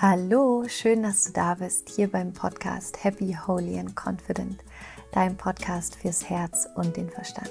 [0.00, 4.62] Hallo, schön, dass du da bist, hier beim Podcast Happy, Holy and Confident,
[5.10, 7.50] dein Podcast fürs Herz und den Verstand.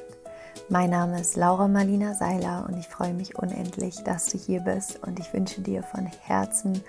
[0.70, 5.04] Mein Name ist Laura Marlina Seiler und ich freue mich unendlich, dass du hier bist
[5.06, 6.82] und ich wünsche dir von Herzen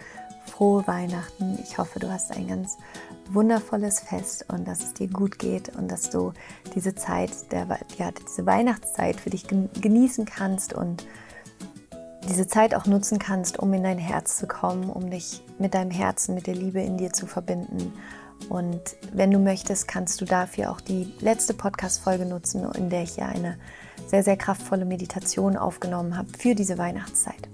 [0.46, 1.59] frohe Weihnachten.
[1.61, 2.79] Ich hoffe, du hast ein ganz
[3.29, 6.34] wundervolles Fest und dass es dir gut geht und dass du
[6.77, 7.66] diese Zeit, der,
[7.98, 11.04] ja, diese Weihnachtszeit für dich genießen kannst und
[12.29, 15.91] diese Zeit auch nutzen kannst, um in dein Herz zu kommen, um dich mit deinem
[15.91, 17.93] Herzen, mit der Liebe in dir zu verbinden.
[18.48, 23.17] Und wenn du möchtest, kannst du dafür auch die letzte Podcast-Folge nutzen, in der ich
[23.17, 23.59] ja eine
[24.07, 27.48] sehr, sehr kraftvolle Meditation aufgenommen habe für diese Weihnachtszeit.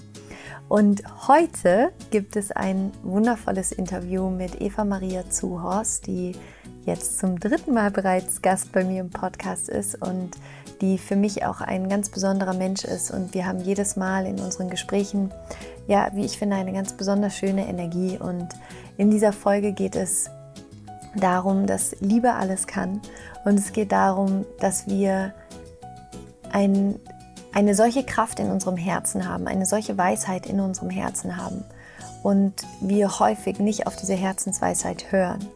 [0.68, 6.32] Und heute gibt es ein wundervolles Interview mit Eva Maria Zuhorst, die
[6.86, 10.30] jetzt zum dritten Mal bereits Gast bei mir im Podcast ist und
[10.84, 13.10] die für mich auch ein ganz besonderer Mensch ist.
[13.10, 15.32] Und wir haben jedes Mal in unseren Gesprächen,
[15.86, 18.18] ja, wie ich finde, eine ganz besonders schöne Energie.
[18.18, 18.48] Und
[18.98, 20.28] in dieser Folge geht es
[21.16, 23.00] darum, dass Liebe alles kann.
[23.44, 25.32] Und es geht darum, dass wir
[26.52, 26.96] ein,
[27.54, 31.64] eine solche Kraft in unserem Herzen haben, eine solche Weisheit in unserem Herzen haben.
[32.22, 35.46] Und wir häufig nicht auf diese Herzensweisheit hören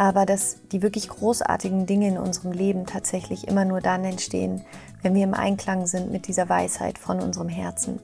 [0.00, 4.62] aber dass die wirklich großartigen Dinge in unserem Leben tatsächlich immer nur dann entstehen,
[5.02, 8.00] wenn wir im Einklang sind mit dieser Weisheit von unserem Herzen.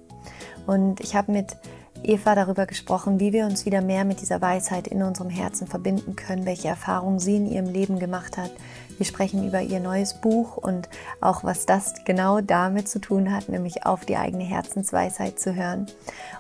[0.67, 1.57] Und ich habe mit
[2.03, 6.17] Eva darüber gesprochen, wie wir uns wieder mehr mit dieser Weisheit in unserem Herzen verbinden
[6.17, 8.51] können, welche Erfahrungen sie in ihrem Leben gemacht hat.
[8.97, 10.89] Wir sprechen über ihr neues Buch und
[11.21, 15.87] auch was das genau damit zu tun hat, nämlich auf die eigene Herzensweisheit zu hören.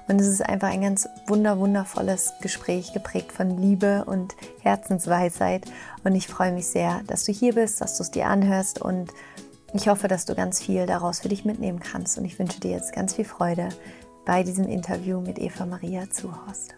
[0.08, 5.64] Und es ist einfach ein ganz wunder wundervolles Gespräch geprägt von Liebe und Herzensweisheit.
[6.04, 9.12] Und ich freue mich sehr, dass du hier bist, dass du es dir anhörst und
[9.74, 12.16] ich hoffe, dass du ganz viel daraus für dich mitnehmen kannst.
[12.16, 13.68] Und ich wünsche dir jetzt ganz viel Freude
[14.24, 16.74] bei diesem Interview mit Eva Maria Zuhorst.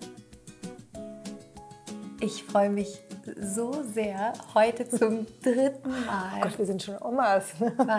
[2.21, 3.01] Ich freue mich
[3.37, 6.39] so sehr, heute zum dritten Mal.
[6.39, 7.53] Oh Gott, wir sind schon Omas.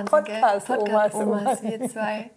[0.06, 2.30] Podcast, Podcast Omas, Omas, wir zwei.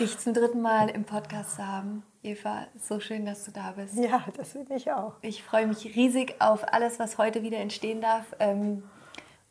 [0.00, 2.02] Dich zum dritten Mal im Podcast zu haben.
[2.22, 3.96] Eva, so schön, dass du da bist.
[3.96, 5.14] Ja, das finde ich auch.
[5.22, 8.24] Ich freue mich riesig auf alles, was heute wieder entstehen darf.
[8.40, 8.82] Ähm,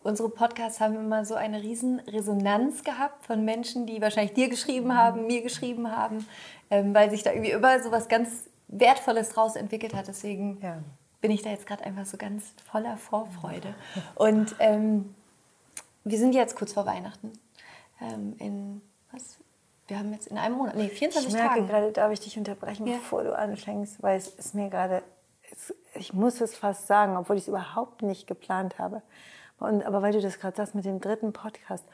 [0.04, 4.96] unsere Podcasts haben immer so eine riesen Resonanz gehabt von Menschen, die wahrscheinlich dir geschrieben
[4.98, 6.26] haben, mir geschrieben haben,
[6.70, 10.08] ähm, weil sich da irgendwie immer so was ganz Wertvolles draus entwickelt hat.
[10.08, 10.80] Deswegen ja.
[11.22, 13.74] Bin ich da jetzt gerade einfach so ganz voller Vorfreude.
[14.16, 15.16] Und ähm,
[16.04, 17.32] wir sind jetzt kurz vor Weihnachten.
[18.02, 19.38] Ähm, in was?
[19.88, 21.68] Wir haben jetzt in einem Monat, nee, 24 ich merke Tagen.
[21.68, 22.96] gerade, darf ich dich unterbrechen, ja.
[22.96, 25.02] bevor du anfängst, weil es ist mir gerade,
[25.94, 29.02] ich muss es fast sagen, obwohl ich es überhaupt nicht geplant habe.
[29.60, 31.86] Und, aber weil du das gerade sagst mit dem dritten Podcast,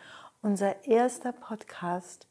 [0.42, 2.28] unser erster Podcast,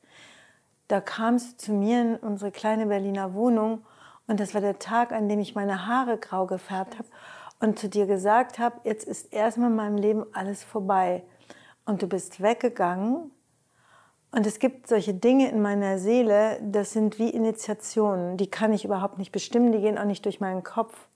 [0.89, 3.87] da kamst du zu mir in unsere kleine Berliner Wohnung
[4.33, 7.07] und das war der Tag, an dem ich meine Haare grau gefärbt habe
[7.61, 11.23] und zu dir gesagt habe, jetzt ist erstmal in meinem Leben alles vorbei.
[11.85, 13.31] Und du bist weggegangen
[14.31, 18.87] und es gibt solche Dinge in meiner Seele, das sind wie Initiationen, die kann ich
[18.87, 21.09] überhaupt nicht bestimmen, die gehen auch nicht durch meinen Kopf.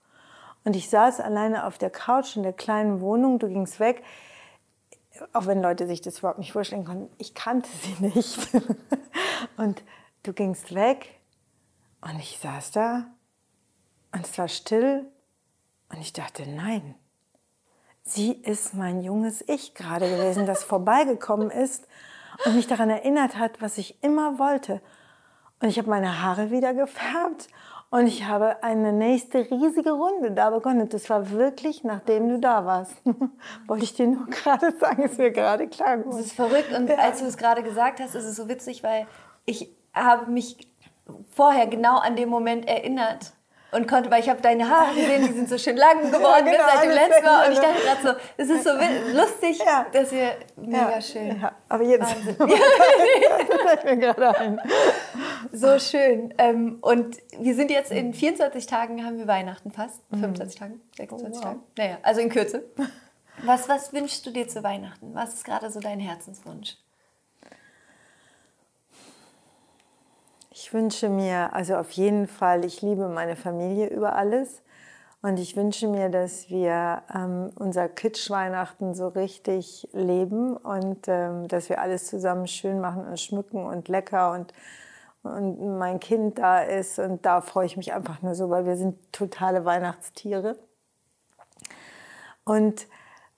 [0.64, 4.02] Und ich saß alleine auf der Couch in der kleinen Wohnung, du gingst weg,
[5.32, 8.36] auch wenn Leute sich das überhaupt nicht vorstellen konnten, ich kannte sie nicht.
[9.56, 9.82] und
[10.22, 11.16] du gingst weg
[12.08, 13.06] und ich saß da
[14.12, 15.06] und es war still
[15.90, 16.94] und ich dachte, nein,
[18.02, 21.86] sie ist mein junges Ich gerade gewesen, das vorbeigekommen ist
[22.44, 24.80] und mich daran erinnert hat, was ich immer wollte.
[25.60, 27.48] Und ich habe meine Haare wieder gefärbt
[27.90, 30.88] und ich habe eine nächste riesige Runde da begonnen.
[30.88, 32.94] Das war wirklich, nachdem du da warst.
[33.66, 36.18] Wollte ich dir nur gerade sagen, ist mir gerade klar geworden.
[36.18, 36.72] Das ist verrückt.
[36.72, 36.96] Und ja.
[36.96, 39.06] als du es gerade gesagt hast, ist es so witzig, weil
[39.46, 40.68] ich habe mich
[41.30, 43.32] vorher genau an den Moment erinnert
[43.72, 46.52] und konnte, weil ich habe deine Haare gesehen, die sind so schön lang geworden ja,
[46.52, 47.46] genau, seit dem letzten Mal.
[47.46, 48.70] Und ich dachte gerade so, es ist so
[49.14, 49.86] lustig, ja.
[49.92, 51.40] dass wir mega ja, schön.
[51.40, 54.60] Ja, aber jetzt das mir gerade ein.
[55.52, 56.32] So schön.
[56.38, 60.00] Ähm, und wir sind jetzt in 24 Tagen haben wir Weihnachten fast.
[60.10, 60.64] 25 mhm.
[60.64, 61.42] Tagen, 26 oh, wow.
[61.42, 61.62] Tagen.
[61.76, 62.64] Naja, also in Kürze.
[63.44, 65.14] Was, was wünschst du dir zu Weihnachten?
[65.14, 66.78] Was ist gerade so dein Herzenswunsch?
[70.66, 74.64] Ich wünsche mir, also auf jeden Fall, ich liebe meine Familie über alles.
[75.22, 81.68] Und ich wünsche mir, dass wir ähm, unser Kitsch-Weihnachten so richtig leben und ähm, dass
[81.68, 84.52] wir alles zusammen schön machen und schmücken und lecker und,
[85.22, 86.98] und mein Kind da ist.
[86.98, 90.58] Und da freue ich mich einfach nur so, weil wir sind totale Weihnachtstiere.
[92.42, 92.88] Und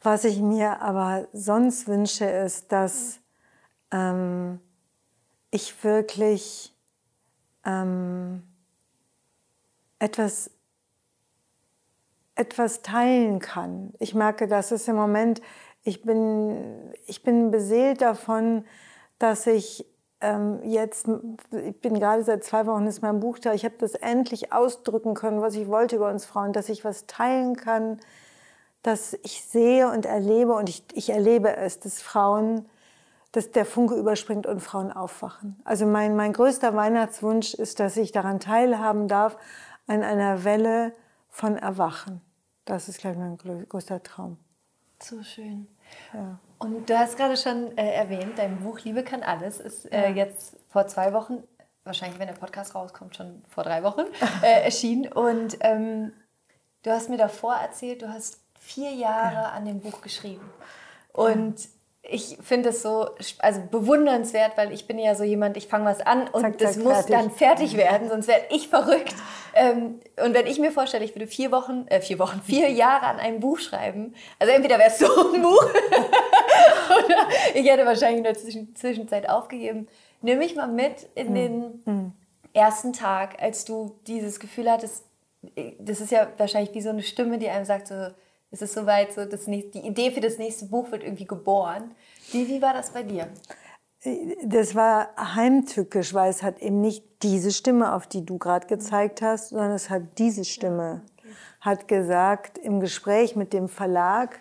[0.00, 3.20] was ich mir aber sonst wünsche, ist, dass
[3.92, 4.60] ähm,
[5.50, 6.74] ich wirklich
[7.64, 8.42] ähm,
[9.98, 10.50] etwas
[12.38, 13.92] etwas teilen kann.
[13.98, 15.42] Ich merke, dass es im Moment,
[15.82, 18.64] ich bin, ich bin beseelt davon,
[19.18, 19.84] dass ich
[20.20, 21.08] ähm, jetzt,
[21.50, 25.14] ich bin gerade seit zwei Wochen ist mein Buch da, ich habe das endlich ausdrücken
[25.14, 27.98] können, was ich wollte über uns Frauen, dass ich was teilen kann,
[28.82, 32.68] dass ich sehe und erlebe und ich, ich erlebe es, dass Frauen,
[33.32, 35.60] dass der Funke überspringt und Frauen aufwachen.
[35.64, 39.36] Also mein, mein größter Weihnachtswunsch ist, dass ich daran teilhaben darf,
[39.86, 40.92] an einer Welle
[41.28, 42.20] von Erwachen.
[42.64, 44.38] Das ist, glaube ich, mein größter Traum.
[45.02, 45.68] So schön.
[46.12, 46.38] Ja.
[46.58, 50.56] Und du hast gerade schon äh, erwähnt, dein Buch Liebe kann alles ist äh, jetzt
[50.68, 51.42] vor zwei Wochen,
[51.84, 54.02] wahrscheinlich wenn der Podcast rauskommt, schon vor drei Wochen
[54.42, 55.10] äh, erschienen.
[55.12, 56.12] Und ähm,
[56.82, 59.50] du hast mir davor erzählt, du hast vier Jahre ja.
[59.50, 60.50] an dem Buch geschrieben.
[61.12, 61.70] Und ja
[62.02, 66.00] ich finde es so also bewundernswert, weil ich bin ja so jemand, ich fange was
[66.00, 67.10] an und zack, das zack, muss fertig.
[67.10, 69.14] dann fertig werden, sonst werde ich verrückt.
[69.54, 73.06] Ähm, und wenn ich mir vorstelle, ich würde vier Wochen, äh, vier Wochen, vier Jahre
[73.06, 75.64] an einem Buch schreiben, also entweder wäre es so ein Buch
[77.04, 79.88] oder ich hätte wahrscheinlich in der Zwischen Zwischenzeit aufgegeben.
[80.22, 82.12] Nimm mich mal mit in den mhm.
[82.54, 85.04] ersten Tag, als du dieses Gefühl hattest,
[85.56, 88.08] äh, das ist ja wahrscheinlich wie so eine Stimme, die einem sagt so,
[88.50, 91.94] es ist soweit, so das nächste, die Idee für das nächste Buch wird irgendwie geboren.
[92.32, 93.28] Wie, wie war das bei dir?
[94.44, 99.22] Das war heimtückisch, weil es hat eben nicht diese Stimme, auf die du gerade gezeigt
[99.22, 101.28] hast, sondern es hat diese Stimme, okay.
[101.60, 104.40] hat gesagt im Gespräch mit dem Verlag,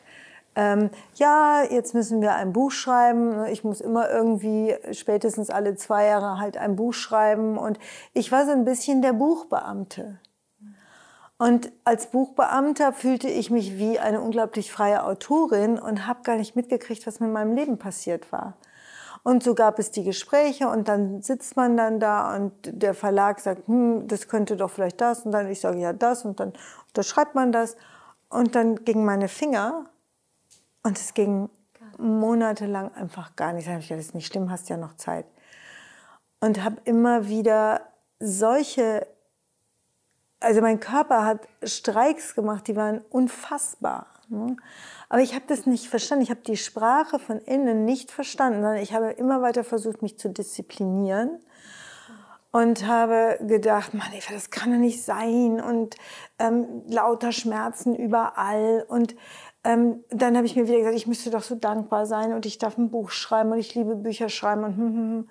[0.58, 3.46] ähm, ja, jetzt müssen wir ein Buch schreiben.
[3.46, 7.60] Ich muss immer irgendwie spätestens alle zwei Jahre halt ein Buch schreiben.
[7.60, 7.78] Und
[8.14, 10.20] ich war so ein bisschen der Buchbeamte.
[11.38, 16.56] Und als Buchbeamter fühlte ich mich wie eine unglaublich freie Autorin und habe gar nicht
[16.56, 18.58] mitgekriegt, was mit meinem Leben passiert war.
[19.24, 23.40] Und so gab es die Gespräche und dann sitzt man dann da und der Verlag
[23.40, 26.54] sagt, hm, das könnte doch vielleicht das und dann ich sage ja das und dann
[26.88, 27.76] unterschreibt man das
[28.30, 29.86] und dann gingen meine Finger
[30.84, 31.50] und es ging
[31.98, 33.68] monatelang einfach gar nicht.
[33.68, 35.26] Da habe ich gedacht, das ist nicht schlimm, hast ja noch Zeit.
[36.40, 37.82] Und habe immer wieder
[38.20, 39.06] solche
[40.40, 44.08] also mein Körper hat Streiks gemacht, die waren unfassbar.
[44.30, 44.58] Ne?
[45.10, 46.24] Aber ich habe das nicht verstanden.
[46.24, 50.20] Ich habe die Sprache von innen nicht verstanden, sondern ich habe immer weiter versucht, mich
[50.20, 51.40] zu disziplinieren
[52.52, 55.96] und habe gedacht, Mann, das kann doch nicht sein und
[56.40, 59.16] ähm, lauter Schmerzen überall und
[59.64, 62.58] ähm, dann habe ich mir wieder gesagt, ich müsste doch so dankbar sein und ich
[62.58, 65.30] darf ein Buch schreiben und ich liebe Bücher schreiben und hm, hm, hm.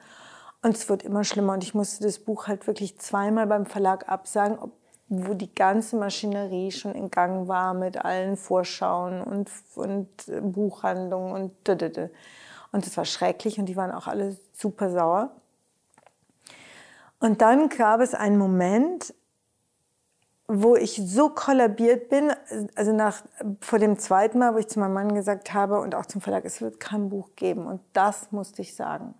[0.62, 4.08] und es wird immer schlimmer und ich musste das Buch halt wirklich zweimal beim Verlag
[4.08, 4.58] absagen,
[5.08, 10.08] wo die ganze Maschinerie schon in Gang war mit allen Vorschauen und, und
[10.52, 12.08] Buchhandlungen und dödödö.
[12.72, 15.30] Und das war schrecklich und die waren auch alle super sauer.
[17.20, 19.14] Und dann gab es einen Moment,
[20.48, 22.32] wo ich so kollabiert bin,
[22.74, 23.22] also nach,
[23.60, 26.44] vor dem zweiten Mal, wo ich zu meinem Mann gesagt habe und auch zum Verlag,
[26.44, 27.66] es wird kein Buch geben.
[27.66, 29.14] Und das musste ich sagen.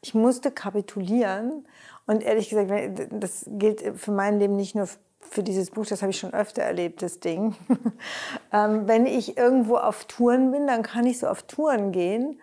[0.00, 1.66] Ich musste kapitulieren
[2.06, 4.88] und ehrlich gesagt, das gilt für mein Leben nicht nur
[5.20, 7.54] für dieses Buch, das habe ich schon öfter erlebt, das Ding.
[8.52, 12.40] ähm, wenn ich irgendwo auf Touren bin, dann kann ich so auf Touren gehen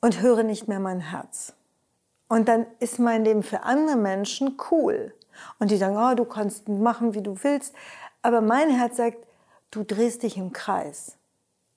[0.00, 1.54] und höre nicht mehr mein Herz.
[2.28, 5.14] Und dann ist mein Leben für andere Menschen cool.
[5.58, 7.74] Und die sagen, oh, du kannst machen, wie du willst.
[8.22, 9.18] Aber mein Herz sagt,
[9.70, 11.18] du drehst dich im Kreis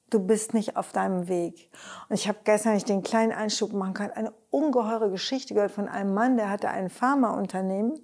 [0.10, 1.70] du bist nicht auf deinem Weg.
[2.10, 5.88] Und ich habe gestern, ich den kleinen Einschub machen kann, eine ungeheure Geschichte gehört von
[5.88, 8.00] einem Mann, der hatte ein Pharmaunternehmen.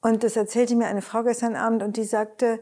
[0.00, 2.60] Und das erzählte mir eine Frau gestern Abend und die sagte,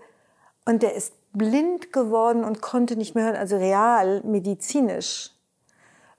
[0.65, 5.31] und der ist blind geworden und konnte nicht mehr hören, also real, medizinisch.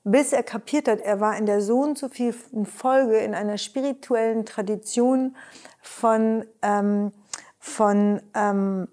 [0.03, 3.57] Bis er kapiert hat, er war in der so und so vielen Folge in einer
[3.57, 5.36] spirituellen Tradition
[5.81, 7.12] von, ähm,
[7.57, 8.88] von ähm,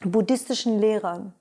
[0.00, 1.34] buddhistischen Lehrern.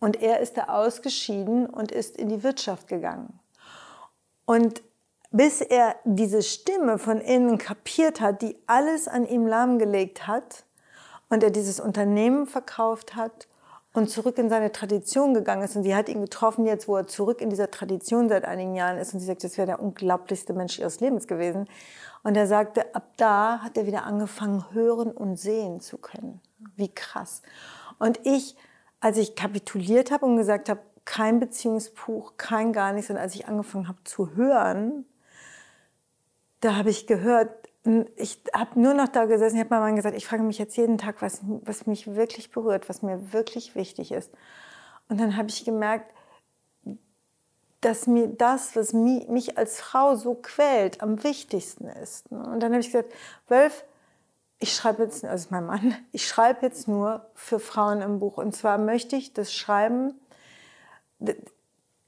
[0.00, 3.40] Und er ist da ausgeschieden und ist in die Wirtschaft gegangen.
[4.44, 4.82] Und
[5.30, 10.64] bis er diese Stimme von innen kapiert hat, die alles an ihm lahmgelegt hat
[11.28, 13.48] und er dieses Unternehmen verkauft hat
[13.92, 15.76] und zurück in seine Tradition gegangen ist.
[15.76, 18.98] Und sie hat ihn getroffen jetzt, wo er zurück in dieser Tradition seit einigen Jahren
[18.98, 19.12] ist.
[19.12, 21.68] Und sie sagt, das wäre der unglaublichste Mensch ihres Lebens gewesen.
[22.22, 26.40] Und er sagte, ab da hat er wieder angefangen, hören und sehen zu können.
[26.76, 27.42] Wie krass.
[27.98, 28.56] Und ich
[29.00, 33.48] als ich kapituliert habe und gesagt habe, kein Beziehungsbuch, kein gar nichts, und als ich
[33.48, 35.06] angefangen habe zu hören,
[36.60, 37.50] da habe ich gehört,
[38.16, 40.98] ich habe nur noch da gesessen, ich habe Mann gesagt, ich frage mich jetzt jeden
[40.98, 44.30] Tag, was, was mich wirklich berührt, was mir wirklich wichtig ist.
[45.08, 46.12] Und dann habe ich gemerkt,
[47.80, 52.30] dass mir das, was mich als Frau so quält, am wichtigsten ist.
[52.30, 53.12] Und dann habe ich gesagt,
[53.46, 53.84] Wölf,
[54.58, 58.38] ich schreibe jetzt, also mein Mann, ich schreibe jetzt nur für Frauen im Buch.
[58.38, 60.14] Und zwar möchte ich das Schreiben,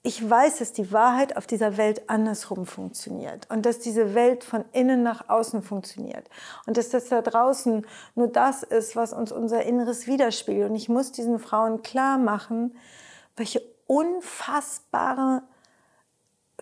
[0.02, 4.64] ich weiß, dass die Wahrheit auf dieser Welt andersrum funktioniert und dass diese Welt von
[4.72, 6.30] innen nach außen funktioniert
[6.66, 10.70] und dass das da draußen nur das ist, was uns unser Inneres widerspiegelt.
[10.70, 12.76] Und ich muss diesen Frauen klar machen,
[13.36, 15.42] welche unfassbare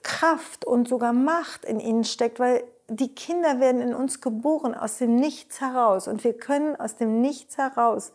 [0.02, 4.98] Kraft und sogar Macht in ihnen steckt, weil die Kinder werden in uns geboren aus
[4.98, 6.08] dem Nichts heraus.
[6.08, 8.12] Und wir können aus dem Nichts heraus,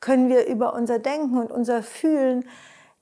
[0.00, 2.48] können wir über unser Denken und unser Fühlen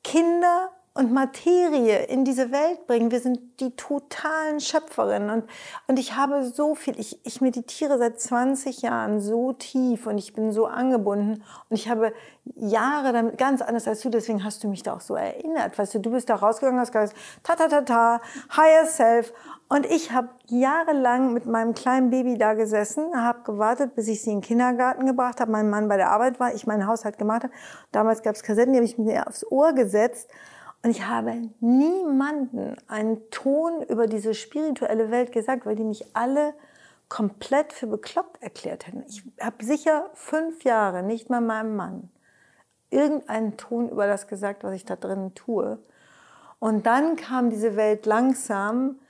[0.02, 3.10] Kinder und Materie in diese Welt bringen.
[3.10, 5.28] Wir sind die totalen Schöpferinnen.
[5.28, 5.44] Und,
[5.88, 10.34] und ich habe so viel, ich, ich meditiere seit 20 Jahren so tief und ich
[10.34, 11.42] bin so angebunden.
[11.68, 12.12] Und ich habe
[12.54, 15.76] Jahre damit, ganz anders als du, deswegen hast du mich da auch so erinnert.
[15.76, 18.20] Weißt du, du bist da rausgegangen, hast gesagt, ta ta ta ta,
[18.56, 19.32] higher self.
[19.68, 24.30] Und ich habe jahrelang mit meinem kleinen Baby da gesessen, habe gewartet, bis ich sie
[24.30, 27.42] in den Kindergarten gebracht habe, mein Mann bei der Arbeit war, ich meinen Haushalt gemacht
[27.42, 27.52] habe.
[27.90, 30.30] Damals gab es Kassetten, die habe ich mir aufs Ohr gesetzt
[30.84, 36.52] und ich habe niemanden einen Ton über diese spirituelle Welt gesagt, weil die mich alle
[37.08, 39.02] komplett für bekloppt erklärt hätten.
[39.08, 42.10] Ich habe sicher fünf Jahre nicht mal meinem Mann
[42.90, 45.78] irgendeinen Ton über das gesagt, was ich da drinnen tue.
[46.58, 49.00] Und dann kam diese Welt langsam,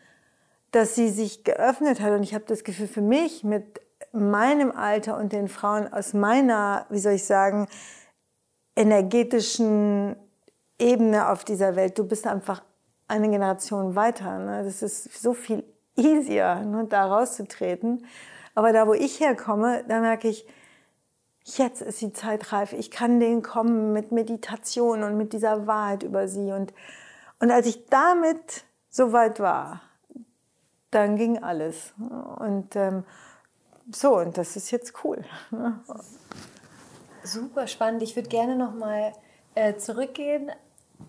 [0.71, 2.13] dass sie sich geöffnet hat.
[2.13, 3.81] Und ich habe das Gefühl, für mich mit
[4.13, 7.69] meinem Alter und den Frauen aus meiner, wie soll ich sagen,
[8.77, 10.17] energetischen
[10.79, 11.99] Ebene auf dieser Welt.
[11.99, 12.63] Du bist einfach
[13.09, 14.39] eine Generation weiter.
[14.39, 14.65] Ne?
[14.65, 15.65] Das ist so viel
[15.97, 18.07] easier, ne, da rauszutreten.
[18.55, 20.47] Aber da, wo ich herkomme, da merke ich,
[21.45, 22.73] jetzt ist die Zeit reif.
[22.73, 26.53] Ich kann denen kommen mit Meditation und mit dieser Wahrheit über sie.
[26.53, 26.73] Und,
[27.41, 29.83] und als ich damit so weit war,
[30.91, 31.93] dann ging alles.
[32.39, 33.05] Und ähm,
[33.93, 35.25] so, und das ist jetzt cool.
[37.23, 38.03] Super spannend.
[38.03, 39.13] Ich würde gerne noch mal
[39.55, 40.51] äh, zurückgehen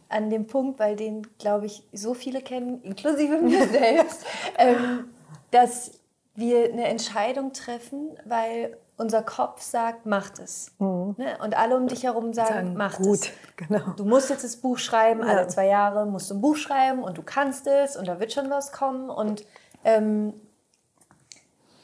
[0.09, 4.25] an dem Punkt, weil den, glaube ich, so viele kennen, inklusive mir selbst,
[4.57, 5.09] ähm,
[5.51, 5.99] dass
[6.35, 10.71] wir eine Entscheidung treffen, weil unser Kopf sagt, macht es.
[10.79, 11.15] Mhm.
[11.17, 11.37] Ne?
[11.43, 13.31] Und alle um dich herum sagen, sagen mach gut, es.
[13.57, 13.91] Genau.
[13.97, 15.27] Du musst jetzt das Buch schreiben, ja.
[15.27, 18.31] alle zwei Jahre musst du ein Buch schreiben und du kannst es und da wird
[18.31, 19.09] schon was kommen.
[19.09, 19.45] Und
[19.83, 20.33] ähm,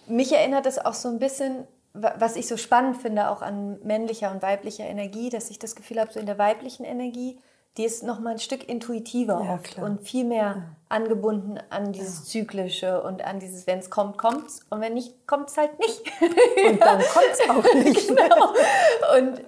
[0.08, 4.32] mich erinnert das auch so ein bisschen, was ich so spannend finde, auch an männlicher
[4.32, 7.40] und weiblicher Energie, dass ich das Gefühl habe, so in der weiblichen Energie
[7.78, 10.76] die ist noch mal ein Stück intuitiver ja, oft und viel mehr ja.
[10.90, 12.26] angebunden an dieses ja.
[12.26, 15.80] Zyklische und an dieses, wenn es kommt, kommt es und wenn nicht, kommt es halt
[15.80, 16.02] nicht.
[16.22, 18.08] Und dann kommt es auch nicht.
[18.10, 18.54] genau.
[19.18, 19.42] Und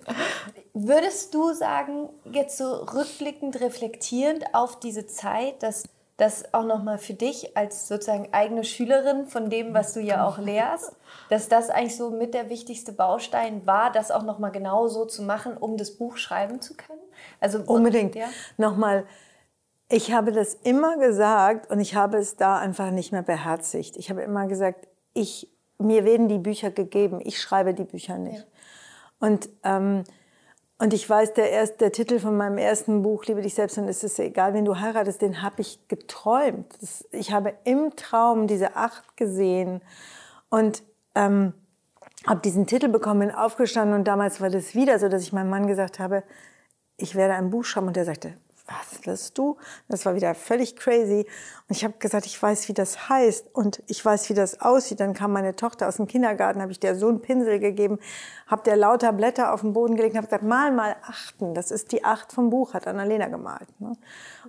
[0.74, 5.84] würdest du sagen, jetzt so rückblickend, reflektierend auf diese Zeit, dass
[6.18, 10.26] das auch noch mal für dich als sozusagen eigene Schülerin von dem, was du ja
[10.26, 10.96] auch lehrst,
[11.30, 15.06] dass das eigentlich so mit der wichtigste Baustein war, das auch noch mal genau so
[15.06, 17.03] zu machen, um das Buch schreiben zu können?
[17.40, 18.16] Also unbedingt.
[18.16, 18.28] Ja?
[18.58, 19.06] Nochmal,
[19.90, 23.98] ich habe das immer gesagt und ich habe es da einfach nicht mehr beherzigt.
[23.98, 28.40] Ich habe immer gesagt, ich, mir werden die Bücher gegeben, ich schreibe die Bücher nicht.
[28.40, 29.28] Ja.
[29.28, 30.04] Und, ähm,
[30.80, 33.88] und ich weiß, der, erst, der Titel von meinem ersten Buch, Liebe dich selbst, und
[33.88, 36.74] es ist egal, wenn du heiratest, den habe ich geträumt.
[36.82, 39.82] Das, ich habe im Traum diese acht gesehen
[40.50, 40.84] und
[41.16, 41.54] ähm,
[42.26, 45.50] habe diesen Titel bekommen, bin aufgestanden und damals war das wieder so, dass ich meinem
[45.50, 46.24] Mann gesagt habe,
[47.04, 47.88] ich werde ein Buch schreiben.
[47.88, 48.34] Und der sagte,
[48.66, 49.58] was willst du?
[49.90, 51.28] Das war wieder völlig crazy.
[51.68, 55.02] Und ich habe gesagt, ich weiß, wie das heißt und ich weiß, wie das aussieht.
[55.02, 58.00] Dann kam meine Tochter aus dem Kindergarten, habe ich der so einen Pinsel gegeben,
[58.48, 61.54] habe der lauter Blätter auf den Boden gelegt und habe gesagt, mal mal achten.
[61.54, 63.68] Das ist die Acht vom Buch, hat Annalena gemalt.
[63.82, 63.98] Ne?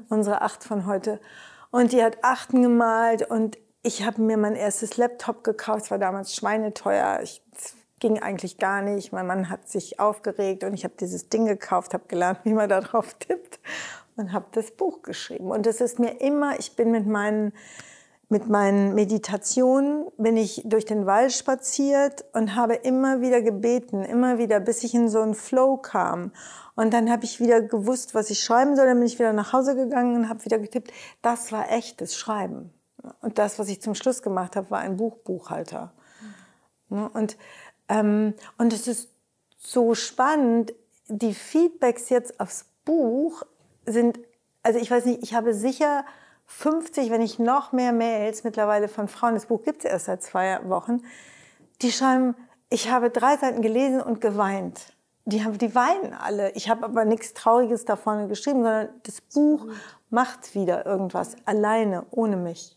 [0.09, 1.21] Unsere Acht von heute.
[1.73, 5.87] Und die hat Achten gemalt und ich habe mir mein erstes Laptop gekauft.
[5.87, 7.19] Es war damals schweineteuer.
[7.23, 7.43] Ich
[8.05, 9.15] ging eigentlich gar nicht.
[9.15, 12.69] Mein Mann hat sich aufgeregt und ich habe dieses Ding gekauft, habe gelernt, wie man
[12.69, 13.59] da drauf tippt
[14.17, 15.51] und habe das Buch geschrieben.
[15.51, 17.55] Und es ist mir immer, ich bin mit meinen
[18.29, 24.37] mit meinen Meditationen bin ich durch den Wald spaziert und habe immer wieder gebeten, immer
[24.37, 26.33] wieder, bis ich in so einen Flow kam.
[26.75, 28.87] Und dann habe ich wieder gewusst, was ich schreiben soll.
[28.87, 30.93] Dann bin ich wieder nach Hause gegangen und habe wieder getippt.
[31.23, 32.75] Das war echtes Schreiben.
[33.23, 35.95] Und das, was ich zum Schluss gemacht habe, war ein Buchbuchhalter.
[36.89, 37.07] Mhm.
[37.09, 37.37] Und
[37.89, 39.09] ähm, und es ist
[39.59, 40.75] so spannend,
[41.09, 43.43] die Feedbacks jetzt aufs Buch
[43.87, 44.19] sind,
[44.63, 46.05] also ich weiß nicht, ich habe sicher
[46.47, 50.23] 50, wenn nicht noch mehr Mails mittlerweile von Frauen, das Buch gibt es erst seit
[50.23, 51.03] zwei Wochen,
[51.83, 52.35] die schreiben,
[52.71, 54.93] ich habe drei Seiten gelesen und geweint.
[55.27, 56.51] Die, haben, die weinen alle.
[56.51, 59.67] Ich habe aber nichts Trauriges da vorne geschrieben, sondern das Buch
[60.11, 62.77] macht wieder irgendwas, alleine, ohne mich.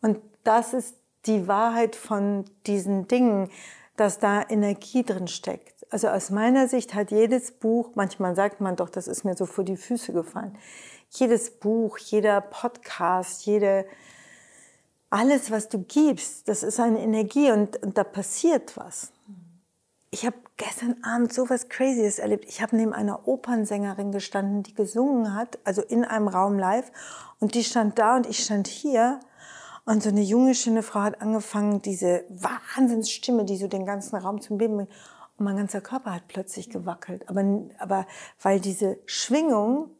[0.00, 0.96] Und das ist
[1.26, 3.50] die Wahrheit von diesen Dingen,
[3.96, 5.86] dass da Energie drin steckt.
[5.90, 9.46] Also aus meiner Sicht hat jedes Buch, manchmal sagt man doch, das ist mir so
[9.46, 10.56] vor die Füße gefallen,
[11.10, 13.86] jedes Buch, jeder Podcast, jede,
[15.10, 19.12] alles, was du gibst, das ist eine Energie und, und da passiert was.
[20.10, 22.46] Ich habe gestern Abend so was Crazyes erlebt.
[22.48, 26.90] Ich habe neben einer Opernsängerin gestanden, die gesungen hat, also in einem Raum live.
[27.38, 29.20] Und die stand da und ich stand hier.
[29.86, 34.40] Und so eine junge, schöne Frau hat angefangen, diese Wahnsinnsstimme, die so den ganzen Raum
[34.40, 34.90] zum Beben bringt.
[35.38, 37.28] Und mein ganzer Körper hat plötzlich gewackelt.
[37.28, 37.44] Aber,
[37.78, 38.06] aber
[38.42, 39.90] weil diese Schwingung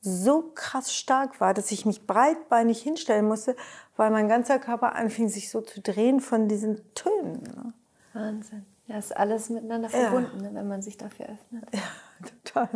[0.00, 3.56] so krass stark war, dass ich mich breitbeinig hinstellen musste,
[3.96, 7.42] weil mein ganzer Körper anfing, sich so zu drehen von diesen Tönen.
[7.42, 7.72] Ne?
[8.12, 8.66] Wahnsinn.
[8.86, 10.50] Ja, ist alles miteinander verbunden, ja.
[10.50, 11.64] Ne, wenn man sich dafür öffnet.
[11.72, 11.80] Ja,
[12.44, 12.68] total.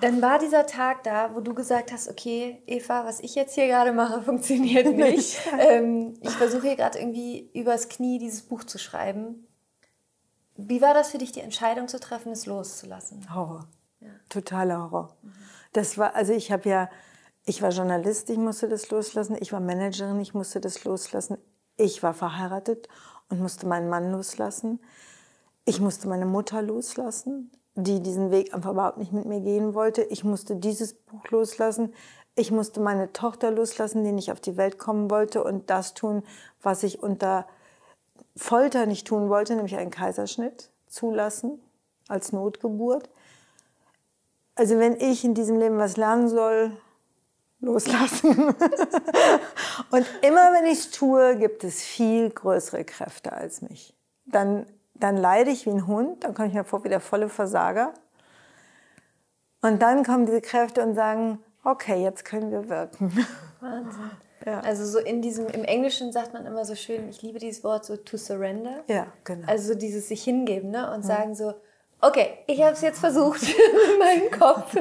[0.00, 3.66] Dann war dieser Tag da, wo du gesagt hast, okay, Eva, was ich jetzt hier
[3.66, 5.38] gerade mache, funktioniert nicht.
[5.58, 9.46] ähm, ich versuche hier gerade irgendwie übers Knie dieses Buch zu schreiben.
[10.56, 13.32] Wie war das für dich, die Entscheidung zu treffen, es loszulassen?
[13.32, 13.68] Horror.
[14.00, 14.08] Ja.
[14.28, 15.16] Totaler Horror.
[15.22, 15.32] Mhm.
[15.72, 16.90] Das war, also ich habe ja,
[17.44, 19.36] ich war Journalist, ich musste das loslassen.
[19.40, 21.38] Ich war Managerin, ich musste das loslassen.
[21.76, 22.88] Ich war verheiratet
[23.28, 24.80] und musste meinen Mann loslassen.
[25.64, 27.50] Ich musste meine Mutter loslassen,
[27.80, 30.02] die diesen Weg einfach überhaupt nicht mit mir gehen wollte.
[30.02, 31.94] Ich musste dieses Buch loslassen.
[32.34, 36.22] Ich musste meine Tochter loslassen, die nicht auf die Welt kommen wollte und das tun,
[36.60, 37.46] was ich unter
[38.36, 41.60] Folter nicht tun wollte, nämlich einen Kaiserschnitt zulassen
[42.08, 43.08] als Notgeburt.
[44.56, 46.72] Also wenn ich in diesem Leben was lernen soll,
[47.60, 48.36] loslassen.
[49.90, 53.94] und immer wenn ich es tue, gibt es viel größere Kräfte als mich.
[54.26, 54.66] Dann,
[55.00, 57.92] dann leide ich wie ein Hund, dann komme ich mir vor wie der volle Versager.
[59.62, 63.26] Und dann kommen diese Kräfte und sagen, okay, jetzt können wir wirken.
[63.60, 64.10] Wahnsinn.
[64.46, 64.60] Ja.
[64.60, 67.84] Also so in diesem, im Englischen sagt man immer so schön, ich liebe dieses Wort
[67.84, 68.84] so to surrender.
[68.86, 69.46] Ja, genau.
[69.46, 70.90] Also so dieses sich hingeben ne?
[70.94, 71.16] und ja.
[71.16, 71.54] sagen so,
[72.00, 73.42] okay, ich habe es jetzt versucht
[73.92, 74.74] in meinem Kopf.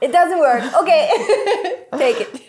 [0.00, 0.64] It doesn't work.
[0.82, 1.08] Okay,
[1.92, 2.42] take it.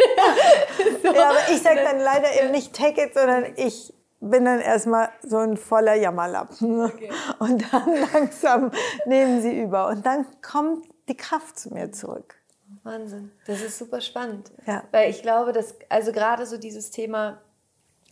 [1.04, 1.14] so.
[1.14, 5.10] Ja, aber ich sage dann leider eben nicht take it, sondern ich bin dann erstmal
[5.24, 6.86] so ein voller Jammerlappen.
[6.86, 7.12] Okay.
[7.40, 8.72] Und dann langsam
[9.06, 9.88] nehmen sie über.
[9.88, 12.36] Und dann kommt die Kraft zu mir zurück.
[12.84, 13.32] Wahnsinn.
[13.46, 14.52] Das ist super spannend.
[14.66, 14.84] Ja.
[14.92, 17.42] Weil ich glaube, dass, also gerade so dieses Thema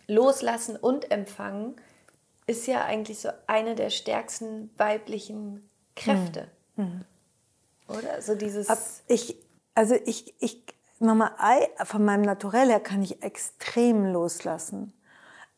[0.07, 1.75] Loslassen und Empfangen
[2.47, 6.49] ist ja eigentlich so eine der stärksten weiblichen Kräfte.
[6.75, 7.05] Mhm.
[7.87, 8.21] Oder?
[8.21, 8.67] So dieses.
[9.07, 9.35] Ich,
[9.75, 10.65] also ich, ich,
[10.99, 14.93] Ei, von meinem Naturell her kann ich extrem loslassen.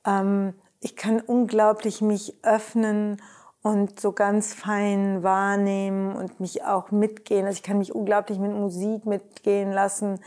[0.06, 3.22] Ähm, ich kann unglaublich mich öffnen
[3.62, 7.46] und so ganz fein wahrnehmen und mich auch mitgehen.
[7.46, 10.20] Also ich kann mich unglaublich mit Musik mitgehen lassen,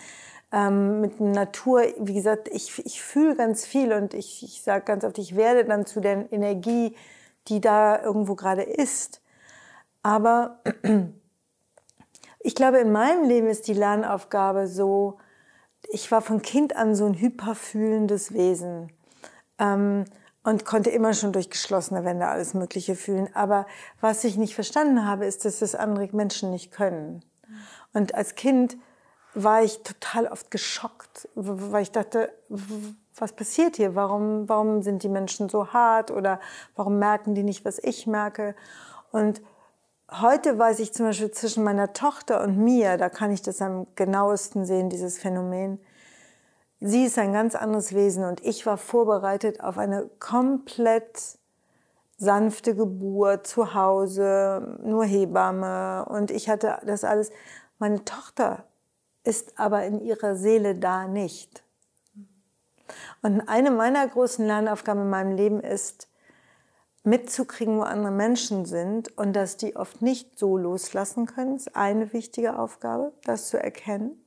[0.52, 1.82] ähm, mit Natur.
[1.98, 5.64] Wie gesagt, ich, ich fühle ganz viel und ich, ich sage ganz oft, ich werde
[5.64, 6.94] dann zu der Energie,
[7.48, 9.20] die da irgendwo gerade ist.
[10.04, 10.60] Aber
[12.38, 15.18] ich glaube, in meinem Leben ist die Lernaufgabe so,
[15.88, 18.92] ich war von Kind an so ein hyperfühlendes Wesen
[19.58, 20.04] ähm,
[20.42, 23.28] und konnte immer schon durch geschlossene Wände alles Mögliche fühlen.
[23.34, 23.66] Aber
[24.00, 27.24] was ich nicht verstanden habe, ist, dass das andere Menschen nicht können.
[27.92, 28.76] Und als Kind
[29.34, 32.32] war ich total oft geschockt, weil ich dachte,
[33.16, 33.94] was passiert hier?
[33.94, 36.40] Warum, warum sind die Menschen so hart oder
[36.76, 38.54] warum merken die nicht, was ich merke?
[39.10, 39.42] Und
[40.10, 43.86] heute weiß ich zum Beispiel zwischen meiner Tochter und mir, da kann ich das am
[43.94, 45.80] genauesten sehen, dieses Phänomen.
[46.86, 51.38] Sie ist ein ganz anderes Wesen und ich war vorbereitet auf eine komplett
[52.18, 57.30] sanfte Geburt zu Hause, nur Hebamme und ich hatte das alles.
[57.78, 58.64] Meine Tochter
[59.22, 61.64] ist aber in ihrer Seele da nicht.
[63.22, 66.10] Und eine meiner großen Lernaufgaben in meinem Leben ist,
[67.02, 72.12] mitzukriegen, wo andere Menschen sind und dass die oft nicht so loslassen können, ist eine
[72.12, 74.22] wichtige Aufgabe, das zu erkennen.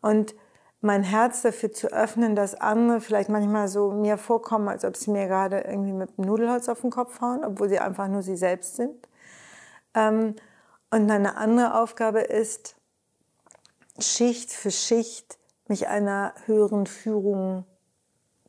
[0.00, 0.34] Und
[0.80, 5.10] mein Herz dafür zu öffnen, dass andere vielleicht manchmal so mir vorkommen, als ob sie
[5.10, 8.36] mir gerade irgendwie mit dem Nudelholz auf den Kopf hauen, obwohl sie einfach nur sie
[8.36, 9.08] selbst sind.
[9.94, 10.36] Ähm,
[10.90, 12.76] und eine andere Aufgabe ist,
[13.98, 15.38] Schicht für Schicht
[15.68, 17.64] mich einer höheren Führung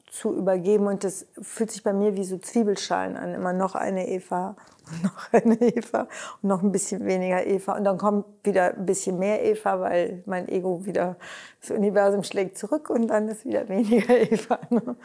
[0.10, 0.88] zu übergeben.
[0.88, 3.34] Und das fühlt sich bei mir wie so Zwiebelschalen an.
[3.34, 4.56] Immer noch eine Eva
[4.92, 6.08] und noch eine Eva
[6.42, 7.78] und noch ein bisschen weniger Eva.
[7.78, 11.18] Und dann kommt wieder ein bisschen mehr Eva, weil mein Ego wieder,
[11.62, 14.60] das Universum schlägt zurück und dann ist wieder weniger Eva.
[14.70, 14.96] Ne?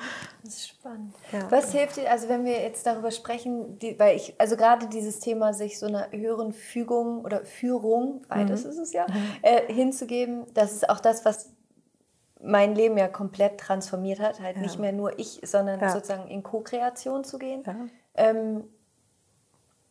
[0.42, 1.14] Das ist spannend.
[1.32, 1.50] Ja.
[1.50, 5.20] Was hilft dir, also wenn wir jetzt darüber sprechen, die, weil ich, also gerade dieses
[5.20, 8.70] Thema, sich so einer höheren Fügung oder Führung, beides mhm.
[8.70, 9.14] ist es ja, mhm.
[9.42, 11.50] äh, hinzugeben, das ist auch das, was
[12.42, 14.40] mein Leben ja komplett transformiert hat.
[14.40, 14.62] Halt ja.
[14.62, 15.90] nicht mehr nur ich, sondern ja.
[15.90, 17.64] sozusagen in Co-Kreation zu gehen.
[18.14, 18.64] Ähm,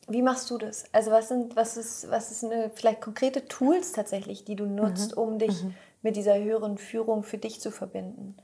[0.08, 0.86] wie machst du das?
[0.92, 5.16] Also was sind, was ist, was ist eine vielleicht konkrete Tools tatsächlich, die du nutzt,
[5.16, 5.22] mhm.
[5.22, 5.74] um dich mhm.
[6.02, 8.36] mit dieser höheren Führung für dich zu verbinden?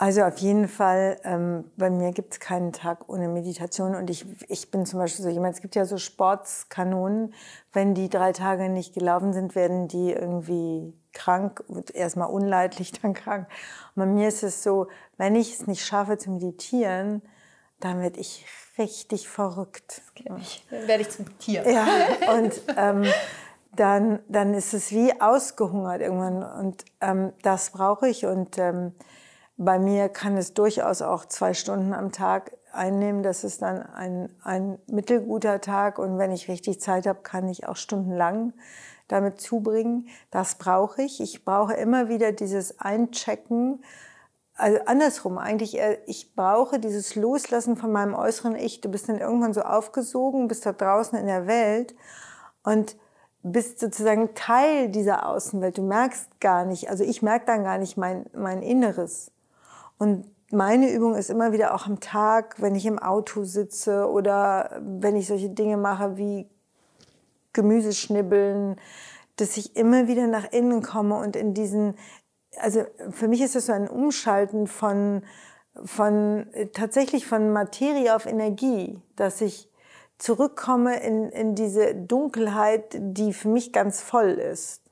[0.00, 3.96] Also auf jeden Fall, ähm, bei mir gibt es keinen Tag ohne Meditation.
[3.96, 7.34] Und ich, ich bin zum Beispiel so jemand, es gibt ja so Sportskanonen,
[7.72, 13.48] wenn die drei Tage nicht gelaufen sind, werden die irgendwie krank, erstmal unleidlich, dann krank.
[13.96, 17.20] Und bei mir ist es so, wenn ich es nicht schaffe zu meditieren,
[17.80, 18.44] dann werde ich
[18.78, 20.02] richtig verrückt.
[20.38, 20.64] Ich.
[20.70, 21.68] Dann werde ich zum Tier.
[21.68, 21.86] Ja,
[22.34, 23.04] und ähm,
[23.74, 26.42] dann, dann ist es wie ausgehungert irgendwann.
[26.42, 28.26] Und ähm, das brauche ich.
[28.26, 28.92] Und ähm,
[29.56, 33.22] bei mir kann es durchaus auch zwei Stunden am Tag einnehmen.
[33.22, 35.98] Das ist dann ein, ein mittelguter Tag.
[35.98, 38.52] Und wenn ich richtig Zeit habe, kann ich auch stundenlang
[39.08, 40.08] damit zubringen.
[40.30, 41.20] Das brauche ich.
[41.20, 43.82] Ich brauche immer wieder dieses Einchecken.
[44.58, 48.80] Also andersrum eigentlich, ich brauche dieses Loslassen von meinem äußeren Ich.
[48.80, 51.94] Du bist dann irgendwann so aufgesogen, bist da draußen in der Welt
[52.64, 52.96] und
[53.44, 55.78] bist sozusagen Teil dieser Außenwelt.
[55.78, 59.30] Du merkst gar nicht, also ich merke dann gar nicht mein, mein Inneres.
[59.96, 64.80] Und meine Übung ist immer wieder auch am Tag, wenn ich im Auto sitze oder
[64.80, 66.48] wenn ich solche Dinge mache wie
[67.52, 68.76] Gemüse schnibbeln,
[69.36, 71.94] dass ich immer wieder nach innen komme und in diesen,
[72.56, 75.22] also für mich ist das so ein Umschalten von,
[75.84, 79.68] von tatsächlich von Materie auf Energie, dass ich
[80.18, 84.82] zurückkomme in, in diese Dunkelheit, die für mich ganz voll ist.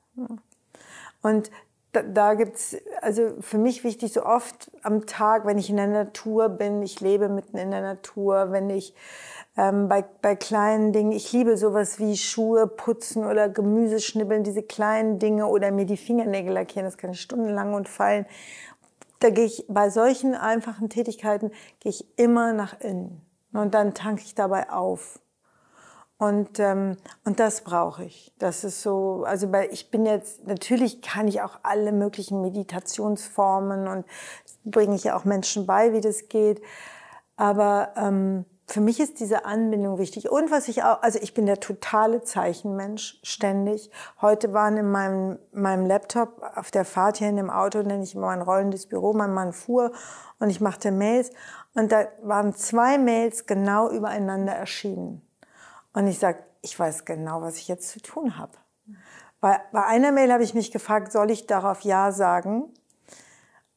[1.21, 1.51] Und
[1.91, 5.87] da, da gibt's also für mich wichtig, so oft am Tag, wenn ich in der
[5.87, 8.93] Natur bin, ich lebe mitten in der Natur, wenn ich
[9.57, 14.61] ähm, bei, bei kleinen Dingen, ich liebe sowas wie Schuhe putzen oder Gemüse schnibbeln, diese
[14.61, 18.27] kleinen Dinge oder mir die Fingernägel lackieren, das kann ich stundenlang und fallen.
[19.19, 24.21] Da gehe ich bei solchen einfachen Tätigkeiten gehe ich immer nach innen und dann tanke
[24.23, 25.19] ich dabei auf.
[26.19, 28.33] Und, ähm, und das brauche ich.
[28.39, 33.87] Das ist so, also bei, ich bin jetzt, natürlich kann ich auch alle möglichen Meditationsformen
[33.87, 34.05] und
[34.65, 36.61] bringe ich ja auch Menschen bei, wie das geht.
[37.35, 40.29] Aber ähm, für mich ist diese Anbindung wichtig.
[40.29, 43.89] Und was ich auch, also ich bin der totale Zeichenmensch, ständig.
[44.21, 48.13] Heute waren in meinem, meinem Laptop auf der Fahrt hier in dem Auto, nenne ich
[48.13, 49.93] immer mein rollendes Büro, mein Mann fuhr
[50.39, 51.31] und ich machte Mails.
[51.75, 55.21] Und da waren zwei Mails genau übereinander erschienen.
[55.93, 58.51] Und ich sage, ich weiß genau, was ich jetzt zu tun habe.
[59.39, 62.73] Bei, bei einer Mail habe ich mich gefragt, soll ich darauf Ja sagen?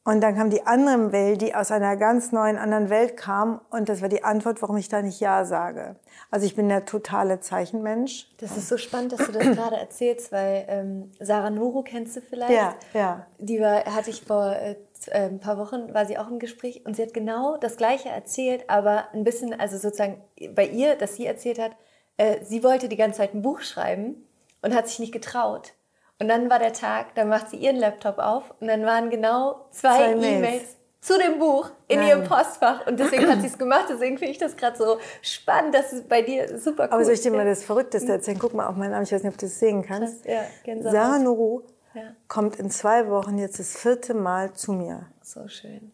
[0.03, 3.61] Und dann kam die andere Mail, die aus einer ganz neuen anderen Welt kam.
[3.69, 5.95] Und das war die Antwort, warum ich da nicht Ja sage.
[6.31, 8.27] Also ich bin der totale Zeichenmensch.
[8.39, 12.21] Das ist so spannend, dass du das gerade erzählst, weil ähm, Sarah Nuru kennst du
[12.21, 12.51] vielleicht?
[12.51, 13.27] Ja, ja.
[13.37, 14.75] Die war, hatte ich vor äh,
[15.07, 18.09] äh, ein paar Wochen, war sie auch im Gespräch und sie hat genau das Gleiche
[18.09, 20.21] erzählt, aber ein bisschen, also sozusagen
[20.55, 21.71] bei ihr, dass sie erzählt hat,
[22.17, 24.27] äh, sie wollte die ganze Zeit ein Buch schreiben
[24.61, 25.73] und hat sich nicht getraut.
[26.21, 29.65] Und dann war der Tag, da macht sie ihren Laptop auf und dann waren genau
[29.71, 32.09] zwei, E-Mails zu dem Buch in Nein.
[32.09, 32.85] ihrem Postfach.
[32.85, 33.85] Und deswegen hat sie es gemacht.
[33.89, 37.15] Deswegen finde ich das gerade so spannend, dass es bei dir super cool Aber soll
[37.15, 38.37] ich dir mal das Verrückteste erzählen?
[38.37, 40.23] Guck mal auf meinen Namen, ich weiß nicht, ob du das sehen kannst.
[40.27, 40.43] Ja,
[40.91, 41.63] Sarah Nuru
[41.95, 42.03] ja.
[42.27, 45.07] kommt in zwei Wochen jetzt das vierte Mal zu mir.
[45.23, 45.91] So schön.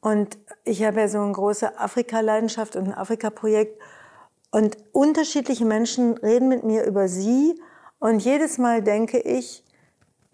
[0.00, 3.80] Und ich habe ja so eine große Afrika-Leidenschaft und ein Afrika-Projekt.
[4.50, 7.54] Und unterschiedliche Menschen reden mit mir über sie
[8.02, 9.62] und jedes Mal denke ich,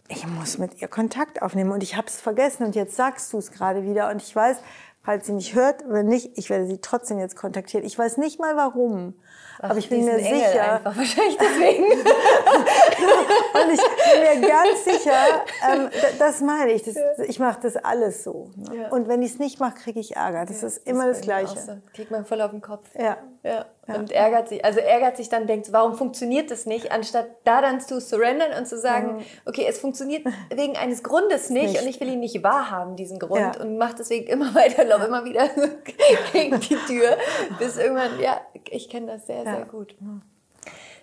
[0.08, 3.38] ich muss mit ihr Kontakt aufnehmen und ich habe es vergessen und jetzt sagst du
[3.38, 4.56] es gerade wieder und ich weiß,
[5.02, 7.84] falls sie mich hört, wenn nicht, ich werde sie trotzdem jetzt kontaktieren.
[7.84, 9.14] Ich weiß nicht mal warum.
[9.60, 10.72] Ach, aber ich bin mir Engel sicher.
[10.76, 11.84] Einfach, wahrscheinlich deswegen.
[11.92, 16.84] und ich bin mir ganz sicher, ähm, das meine ich.
[16.84, 18.50] Das, ich mache das alles so.
[18.56, 18.76] Ne?
[18.76, 18.88] Ja.
[18.88, 20.46] Und wenn ich es nicht mache, kriege ich Ärger.
[20.46, 21.58] Das ja, ist immer das, das Gleiche.
[21.58, 21.78] So.
[21.92, 22.88] Kriegt man voll auf den Kopf.
[22.94, 23.18] Ja.
[23.42, 23.66] Ja.
[23.86, 27.80] Und ärgert sich, also ärgert sich dann, denkt, warum funktioniert das nicht, anstatt da dann
[27.80, 29.22] zu surrendern und zu sagen, mhm.
[29.46, 33.18] okay, es funktioniert wegen eines Grundes nicht, nicht, und ich will ihn nicht wahrhaben, diesen
[33.18, 35.48] Grund, und mache deswegen immer weiter, laufe immer wieder
[36.32, 37.16] gegen die Tür,
[37.58, 39.96] bis irgendwann, ja, ich kenne das sehr, sehr gut.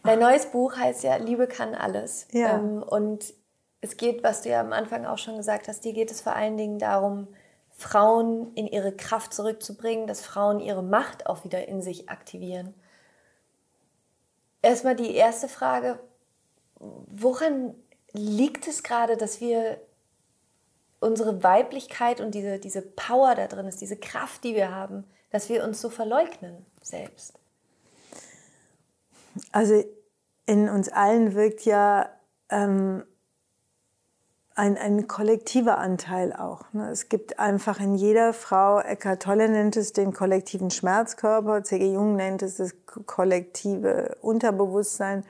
[0.03, 2.27] Dein neues Buch heißt ja Liebe kann alles.
[2.31, 2.57] Ja.
[2.57, 3.33] Ähm, und
[3.81, 6.35] es geht, was du ja am Anfang auch schon gesagt hast, dir geht es vor
[6.35, 7.27] allen Dingen darum,
[7.75, 12.73] Frauen in ihre Kraft zurückzubringen, dass Frauen ihre Macht auch wieder in sich aktivieren.
[14.61, 15.99] Erstmal die erste Frage,
[16.79, 17.75] woran
[18.13, 19.81] liegt es gerade, dass wir
[21.01, 25.49] unsere Weiblichkeit und diese, diese Power da drin ist, diese Kraft, die wir haben, dass
[25.49, 27.37] wir uns so verleugnen selbst?
[29.51, 29.83] Also
[30.45, 32.09] in uns allen wirkt ja
[32.49, 33.03] ähm,
[34.55, 36.61] ein, ein kollektiver Anteil auch.
[36.71, 36.89] Ne?
[36.89, 41.93] Es gibt einfach in jeder Frau, Eckhart Tolle nennt es den kollektiven Schmerzkörper, C.G.
[41.93, 42.73] Jung nennt es das
[43.05, 45.25] kollektive Unterbewusstsein.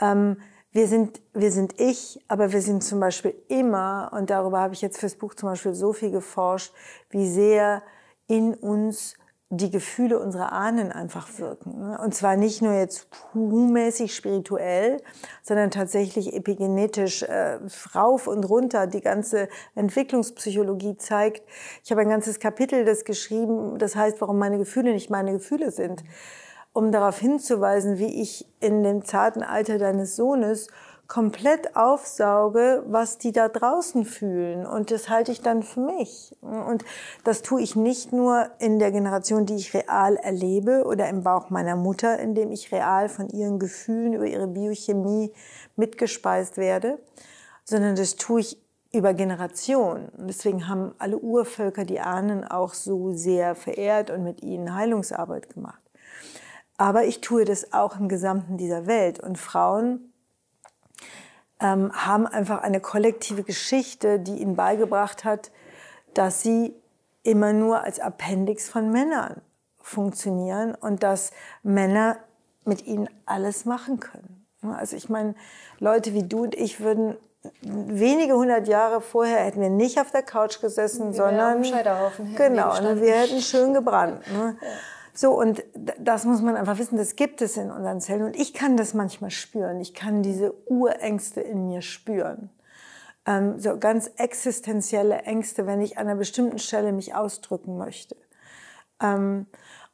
[0.00, 0.36] Ähm,
[0.70, 4.82] wir sind, wir sind ich, aber wir sind zum Beispiel immer, und darüber habe ich
[4.82, 6.74] jetzt fürs Buch zum Beispiel so viel geforscht,
[7.10, 7.82] wie sehr
[8.26, 9.14] in uns
[9.54, 11.78] die Gefühle unserer Ahnen einfach wirken.
[11.78, 11.98] Ne?
[12.02, 15.02] Und zwar nicht nur jetzt mäßig spirituell,
[15.42, 17.58] sondern tatsächlich epigenetisch äh,
[17.94, 18.86] rauf und runter.
[18.86, 21.42] Die ganze Entwicklungspsychologie zeigt.
[21.84, 25.70] Ich habe ein ganzes Kapitel das geschrieben, das heißt, warum meine Gefühle nicht meine Gefühle
[25.70, 26.02] sind.
[26.72, 30.68] Um darauf hinzuweisen, wie ich in dem zarten Alter deines Sohnes
[31.12, 34.64] komplett aufsauge, was die da draußen fühlen.
[34.64, 36.34] Und das halte ich dann für mich.
[36.40, 36.86] Und
[37.22, 41.50] das tue ich nicht nur in der Generation, die ich real erlebe oder im Bauch
[41.50, 45.34] meiner Mutter, in dem ich real von ihren Gefühlen über ihre Biochemie
[45.76, 46.98] mitgespeist werde,
[47.64, 50.10] sondern das tue ich über Generationen.
[50.16, 55.82] Deswegen haben alle Urvölker die Ahnen auch so sehr verehrt und mit ihnen Heilungsarbeit gemacht.
[56.78, 59.20] Aber ich tue das auch im Gesamten dieser Welt.
[59.20, 60.11] Und Frauen
[61.62, 65.50] ähm, haben einfach eine kollektive Geschichte, die ihnen beigebracht hat,
[66.14, 66.74] dass sie
[67.22, 69.40] immer nur als Appendix von Männern
[69.80, 71.30] funktionieren und dass
[71.62, 72.16] Männer
[72.64, 74.44] mit ihnen alles machen können.
[74.62, 75.34] Also ich meine,
[75.78, 77.16] Leute wie du und ich würden
[77.62, 81.62] wenige hundert Jahre vorher hätten wir nicht auf der Couch gesessen, wir sondern
[82.36, 84.20] genau, und wir hätten schön gebrannt.
[84.32, 84.56] Ne?
[84.60, 84.68] Ja.
[85.14, 85.62] So, und
[85.98, 88.24] das muss man einfach wissen, das gibt es in unseren Zellen.
[88.24, 89.80] Und ich kann das manchmal spüren.
[89.80, 92.50] Ich kann diese Urängste in mir spüren.
[93.26, 98.16] Ähm, so ganz existenzielle Ängste, wenn ich an einer bestimmten Stelle mich ausdrücken möchte.
[99.00, 99.46] Ähm,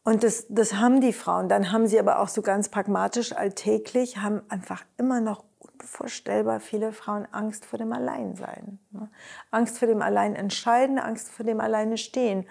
[0.05, 1.49] und das, das haben die Frauen.
[1.49, 6.93] Dann haben sie aber auch so ganz pragmatisch alltäglich, haben einfach immer noch unvorstellbar viele
[6.93, 8.79] Frauen Angst vor dem Alleinsein.
[8.91, 9.11] Ne?
[9.51, 12.47] Angst vor dem Alleinentscheiden, Angst vor dem Alleine stehen.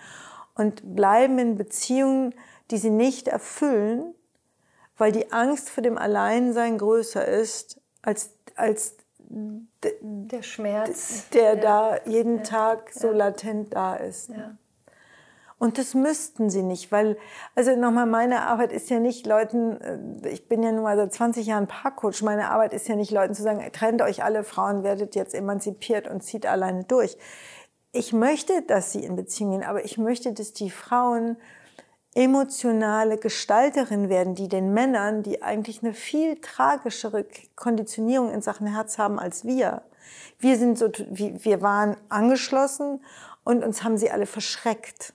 [0.53, 2.34] Und bleiben in Beziehungen,
[2.71, 4.13] die sie nicht erfüllen,
[4.97, 8.97] weil die Angst vor dem Alleinsein größer ist als, als
[9.30, 11.56] der Schmerz, der ja.
[11.56, 12.43] da jeden ja.
[12.43, 13.13] Tag so ja.
[13.13, 14.32] latent da ist.
[15.60, 17.17] Und das müssten sie nicht, weil,
[17.56, 21.13] also nochmal, meine Arbeit ist ja nicht Leuten, äh, ich bin ja nun mal seit
[21.13, 24.84] 20 Jahren Parkcoach, meine Arbeit ist ja nicht Leuten zu sagen, trennt euch alle Frauen,
[24.84, 27.17] werdet jetzt emanzipiert und zieht alleine durch.
[27.91, 31.38] Ich möchte, dass sie in Beziehungen, aber ich möchte, dass die Frauen
[32.17, 38.97] emotionale Gestalterin werden, die den Männern, die eigentlich eine viel tragischere Konditionierung in Sachen Herz
[38.97, 39.84] haben als wir.
[40.39, 43.06] Wir sind so, wir waren angeschlossen
[43.43, 45.13] und uns haben sie alle verschreckt.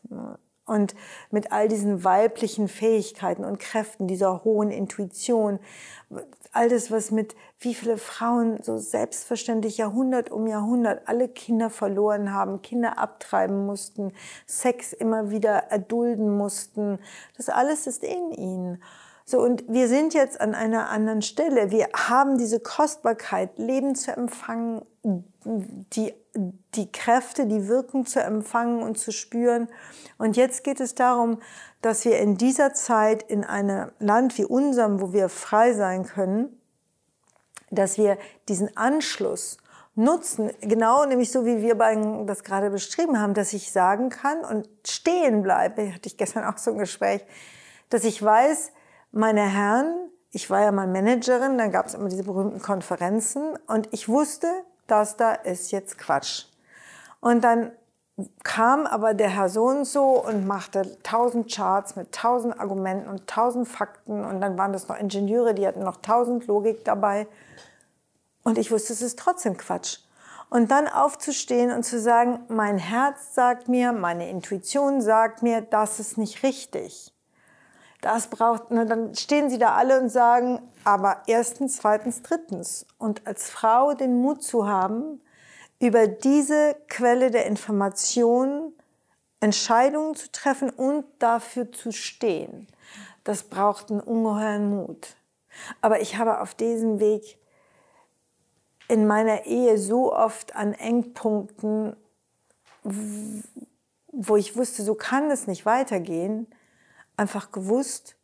[0.65, 0.95] Und
[1.33, 5.59] mit all diesen weiblichen Fähigkeiten und Kräften, dieser hohen Intuition,
[6.53, 12.33] all das, was mit wie viele Frauen so selbstverständlich Jahrhundert um Jahrhundert alle Kinder verloren
[12.33, 14.12] haben, Kinder abtreiben mussten,
[14.46, 16.98] Sex immer wieder erdulden mussten,
[17.37, 18.83] das alles ist in ihnen.
[19.25, 21.70] So, und wir sind jetzt an einer anderen Stelle.
[21.70, 26.12] Wir haben diese Kostbarkeit, Leben zu empfangen, die,
[26.75, 29.68] die Kräfte, die Wirkung zu empfangen und zu spüren.
[30.18, 31.38] Und jetzt geht es darum,
[31.83, 36.59] dass wir in dieser Zeit in einem Land wie unserem, wo wir frei sein können,
[37.73, 39.59] dass wir diesen Anschluss
[39.95, 44.45] nutzen, genau nämlich so wie wir beiden das gerade beschrieben haben, dass ich sagen kann
[44.45, 47.25] und stehen bleibe, hatte ich gestern auch so ein Gespräch,
[47.91, 48.73] dass ich weiß,
[49.11, 53.89] meine Herren, ich war ja mal Managerin, dann gab es immer diese berühmten Konferenzen und
[53.93, 54.49] ich wusste,
[54.87, 56.47] das da ist jetzt Quatsch.
[57.21, 57.73] Und dann
[58.44, 63.27] kam aber der Herr so und so und machte tausend Charts mit tausend Argumenten und
[63.27, 67.27] tausend Fakten und dann waren das noch Ingenieure, die hatten noch tausend Logik dabei.
[68.44, 69.98] Und ich wusste, es ist trotzdem Quatsch.
[70.51, 75.98] Und dann aufzustehen und zu sagen, mein Herz sagt mir, meine Intuition sagt mir, das
[75.98, 77.14] ist nicht richtig.
[78.03, 82.85] Das braucht, ne, dann stehen sie da alle und sagen, aber erstens, zweitens, drittens.
[82.98, 85.22] Und als Frau den Mut zu haben,
[85.83, 88.73] über diese Quelle der Information
[89.40, 92.68] Entscheidungen zu treffen und dafür zu stehen.
[93.25, 95.16] Das braucht einen ungeheuren Mut.
[95.81, 97.37] Aber ich habe auf diesem Weg
[98.87, 101.97] in meiner Ehe so oft an Engpunkten,
[102.85, 106.47] wo ich wusste, so kann es nicht weitergehen,
[107.16, 108.14] einfach gewusst,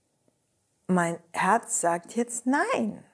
[0.87, 3.05] mein Herz sagt jetzt nein.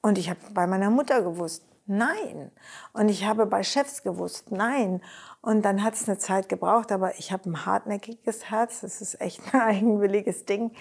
[0.00, 2.50] Und ich habe bei meiner Mutter gewusst, Nein.
[2.92, 5.00] Und ich habe bei Chefs gewusst, nein.
[5.40, 8.80] Und dann hat es eine Zeit gebraucht, aber ich habe ein hartnäckiges Herz.
[8.80, 10.72] Das ist echt ein eigenwilliges Ding.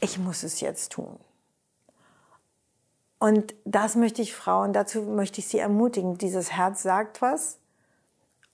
[0.00, 1.18] Ich muss es jetzt tun.
[3.18, 6.18] Und das möchte ich Frauen, dazu möchte ich sie ermutigen.
[6.18, 7.58] Dieses Herz sagt was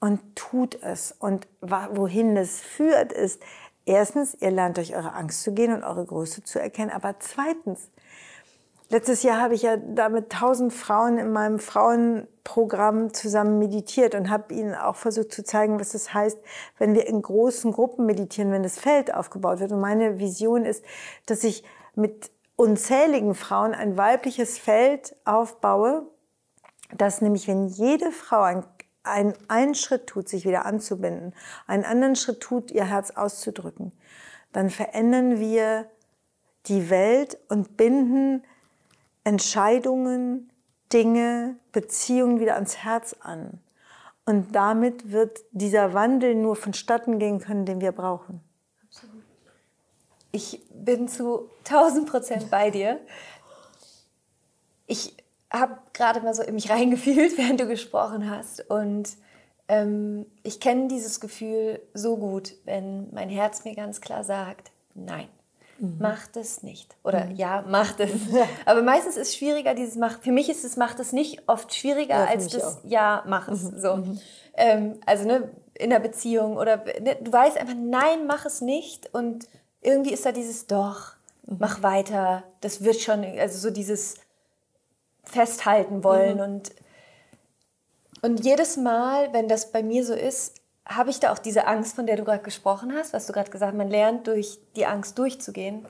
[0.01, 1.13] und tut es.
[1.13, 3.43] Und wohin es führt, ist,
[3.85, 6.91] erstens, ihr lernt euch eure Angst zu gehen und eure Größe zu erkennen.
[6.91, 7.91] Aber zweitens,
[8.89, 14.31] letztes Jahr habe ich ja da mit tausend Frauen in meinem Frauenprogramm zusammen meditiert und
[14.31, 16.39] habe ihnen auch versucht zu zeigen, was es das heißt,
[16.79, 19.73] wenn wir in großen Gruppen meditieren, wenn das Feld aufgebaut wird.
[19.73, 20.85] Und meine Vision ist,
[21.27, 26.07] dass ich mit unzähligen Frauen ein weibliches Feld aufbaue,
[26.97, 28.65] dass nämlich, wenn jede Frau ein,
[29.03, 31.35] ein, einen Schritt tut, sich wieder anzubinden,
[31.67, 33.93] einen anderen Schritt tut, ihr Herz auszudrücken,
[34.53, 35.87] dann verändern wir
[36.67, 38.45] die Welt und binden
[39.25, 40.51] Entscheidungen,
[40.93, 43.61] Dinge, Beziehungen wieder ans Herz an.
[44.27, 48.41] Und damit wird dieser Wandel nur vonstatten gehen können, den wir brauchen.
[50.33, 53.01] Ich bin zu 1000 Prozent bei dir.
[54.87, 55.17] Ich
[55.51, 58.69] habe gerade mal so in mich reingefühlt, während du gesprochen hast.
[58.69, 59.11] Und
[59.69, 65.29] ähm, ich kenne dieses Gefühl so gut, wenn mein Herz mir ganz klar sagt, nein,
[65.79, 65.97] mhm.
[65.99, 66.97] mach das nicht.
[67.03, 67.37] Oder mhm.
[67.37, 68.11] ja, mach das.
[68.67, 70.21] Aber meistens ist es schwieriger, dieses Mach.
[70.21, 72.85] Für mich ist es Mach das nicht oft schwieriger ja, als das auch.
[72.85, 73.63] Ja, mach es.
[73.63, 73.81] Mhm.
[73.81, 73.97] So.
[73.97, 74.21] Mhm.
[74.55, 79.13] Ähm, also ne, in der Beziehung oder ne, du weißt einfach, nein, mach es nicht.
[79.15, 79.49] Und
[79.81, 81.15] irgendwie ist da dieses Doch,
[81.47, 81.57] mhm.
[81.61, 84.17] mach weiter, das wird schon, also so dieses
[85.25, 86.37] Festhalten wollen.
[86.37, 86.43] Mhm.
[86.43, 86.73] Und,
[88.23, 91.97] und jedes Mal, wenn das bei mir so ist, habe ich da auch diese Angst,
[91.97, 94.87] von der du gerade gesprochen hast, was du gerade gesagt hast, man lernt durch die
[94.87, 95.87] Angst durchzugehen.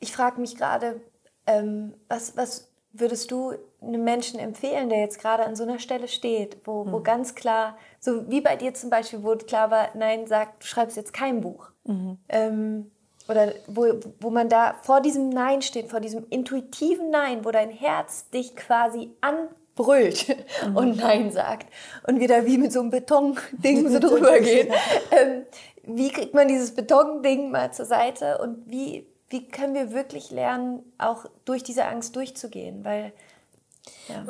[0.00, 1.00] Ich frage mich gerade,
[1.46, 6.08] ähm, was, was würdest du einem Menschen empfehlen, der jetzt gerade an so einer Stelle
[6.08, 6.92] steht, wo, mhm.
[6.92, 10.66] wo ganz klar, so wie bei dir zum Beispiel, wo klar war, nein, sag, du
[10.66, 11.70] schreibst jetzt kein Buch.
[11.84, 12.18] Mhm.
[12.28, 12.90] Ähm,
[13.28, 17.70] oder wo, wo man da vor diesem Nein steht, vor diesem intuitiven Nein, wo dein
[17.70, 19.10] Herz dich quasi
[19.78, 20.36] anbrüllt
[20.66, 20.76] mhm.
[20.76, 21.68] und Nein sagt
[22.06, 24.68] und wir da wie mit so einem Betonding so drüber gehen.
[25.10, 25.44] Ähm,
[25.84, 30.82] wie kriegt man dieses Betonding mal zur Seite und wie, wie können wir wirklich lernen,
[30.98, 32.84] auch durch diese Angst durchzugehen?
[32.84, 33.12] Weil,
[34.08, 34.24] ja.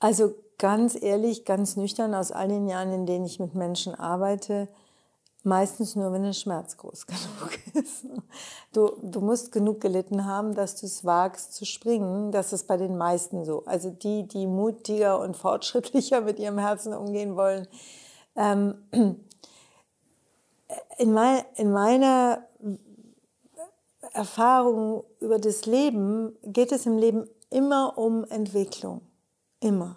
[0.00, 4.68] Also ganz ehrlich, ganz nüchtern aus all den Jahren, in denen ich mit Menschen arbeite,
[5.42, 8.04] Meistens nur, wenn der Schmerz groß genug ist.
[8.72, 12.30] Du, du musst genug gelitten haben, dass du es wagst zu springen.
[12.30, 13.64] Das ist bei den meisten so.
[13.64, 17.66] Also die, die mutiger und fortschrittlicher mit ihrem Herzen umgehen wollen.
[18.36, 18.74] Ähm,
[20.98, 22.44] in, mein, in meiner
[24.12, 29.00] Erfahrung über das Leben geht es im Leben immer um Entwicklung.
[29.60, 29.96] Immer.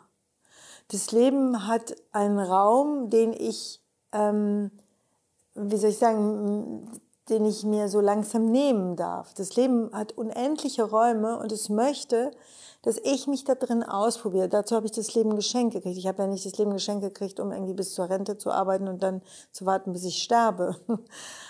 [0.87, 3.81] Das Leben hat einen Raum, den ich...
[4.13, 4.71] Ähm,
[5.55, 6.89] wie soll ich sagen,
[7.29, 9.33] den ich mir so langsam nehmen darf.
[9.33, 12.31] Das Leben hat unendliche Räume und es möchte,
[12.81, 14.49] dass ich mich da drin ausprobiere.
[14.49, 15.97] Dazu habe ich das Leben geschenkt gekriegt.
[15.97, 18.89] Ich habe ja nicht das Leben geschenkt gekriegt, um irgendwie bis zur Rente zu arbeiten
[18.89, 19.21] und dann
[19.53, 20.75] zu warten, bis ich sterbe.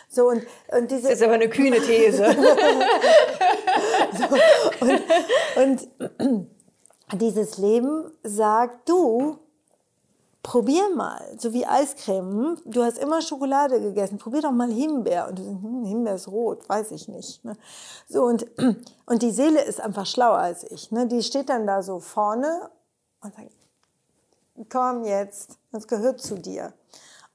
[0.09, 2.23] So und, und diese das ist aber eine kühne These.
[4.13, 4.25] so,
[4.85, 5.87] und,
[6.19, 6.47] und
[7.19, 9.39] dieses Leben sagt, du
[10.43, 12.57] probier mal, so wie Eiscreme.
[12.65, 15.29] Du hast immer Schokolade gegessen, probier doch mal Himbeer.
[15.29, 17.43] Und du sagst, hm, Himbeer ist rot, weiß ich nicht.
[17.45, 17.55] Ne?
[18.07, 18.45] So, und,
[19.05, 20.91] und die Seele ist einfach schlauer als ich.
[20.91, 21.07] Ne?
[21.07, 22.69] Die steht dann da so vorne
[23.21, 23.51] und sagt,
[24.69, 26.73] komm jetzt, das gehört zu dir.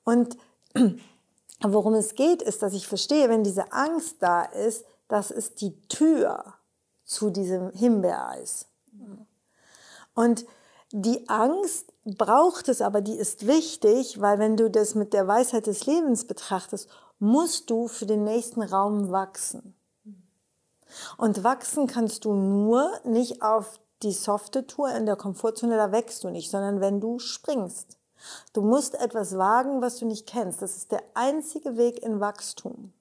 [0.05, 0.37] Und
[1.63, 5.75] worum es geht, ist, dass ich verstehe, wenn diese Angst da ist, das ist die
[5.89, 6.45] Tür
[7.07, 8.67] zu diesem Himbeereis.
[10.15, 10.45] Und
[10.93, 15.67] die Angst braucht es aber, die ist wichtig, weil wenn du das mit der Weisheit
[15.67, 19.75] des Lebens betrachtest, musst du für den nächsten Raum wachsen.
[21.19, 26.25] Und wachsen kannst du nur nicht auf die softe Tour in der Komfortzone, da wächst
[26.25, 27.99] du nicht, sondern wenn du springst.
[28.53, 30.63] Du musst etwas wagen, was du nicht kennst.
[30.63, 32.93] Das ist der einzige Weg in Wachstum.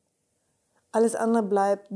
[0.97, 1.91] Alles andere bleibt.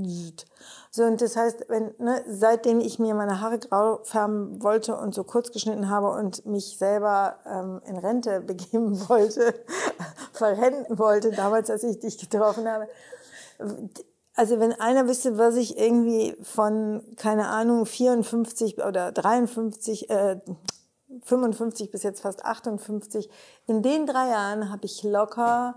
[0.91, 5.15] So, und das heißt, wenn, ne, seitdem ich mir meine Haare grau färben wollte und
[5.15, 9.55] so kurz geschnitten habe und mich selber ähm, in Rente begeben wollte,
[10.33, 12.87] verrennen wollte, damals, als ich dich getroffen habe,
[14.35, 20.39] also wenn einer wüsste, was ich irgendwie von, keine Ahnung, 54 oder 53, äh,
[21.23, 23.31] 55 bis jetzt fast 58,
[23.65, 25.73] in den drei Jahren habe ich locker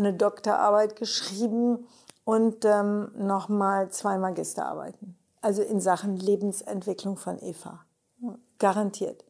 [0.00, 1.86] eine Doktorarbeit geschrieben
[2.30, 5.16] und ähm, nochmal zwei Magisterarbeiten.
[5.40, 7.80] Also in Sachen Lebensentwicklung von Eva.
[8.60, 9.24] Garantiert.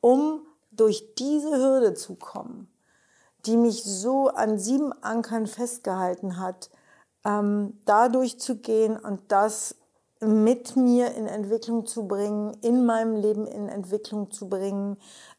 [0.00, 0.40] Um
[0.70, 2.72] durch diese Hürde zu kommen,
[3.44, 6.70] die mich so an sieben Ankern festgehalten hat,
[7.22, 9.74] ähm, dadurch zu gehen und das
[10.20, 14.96] mit mir in Entwicklung zu bringen, in meinem Leben in Entwicklung zu bringen,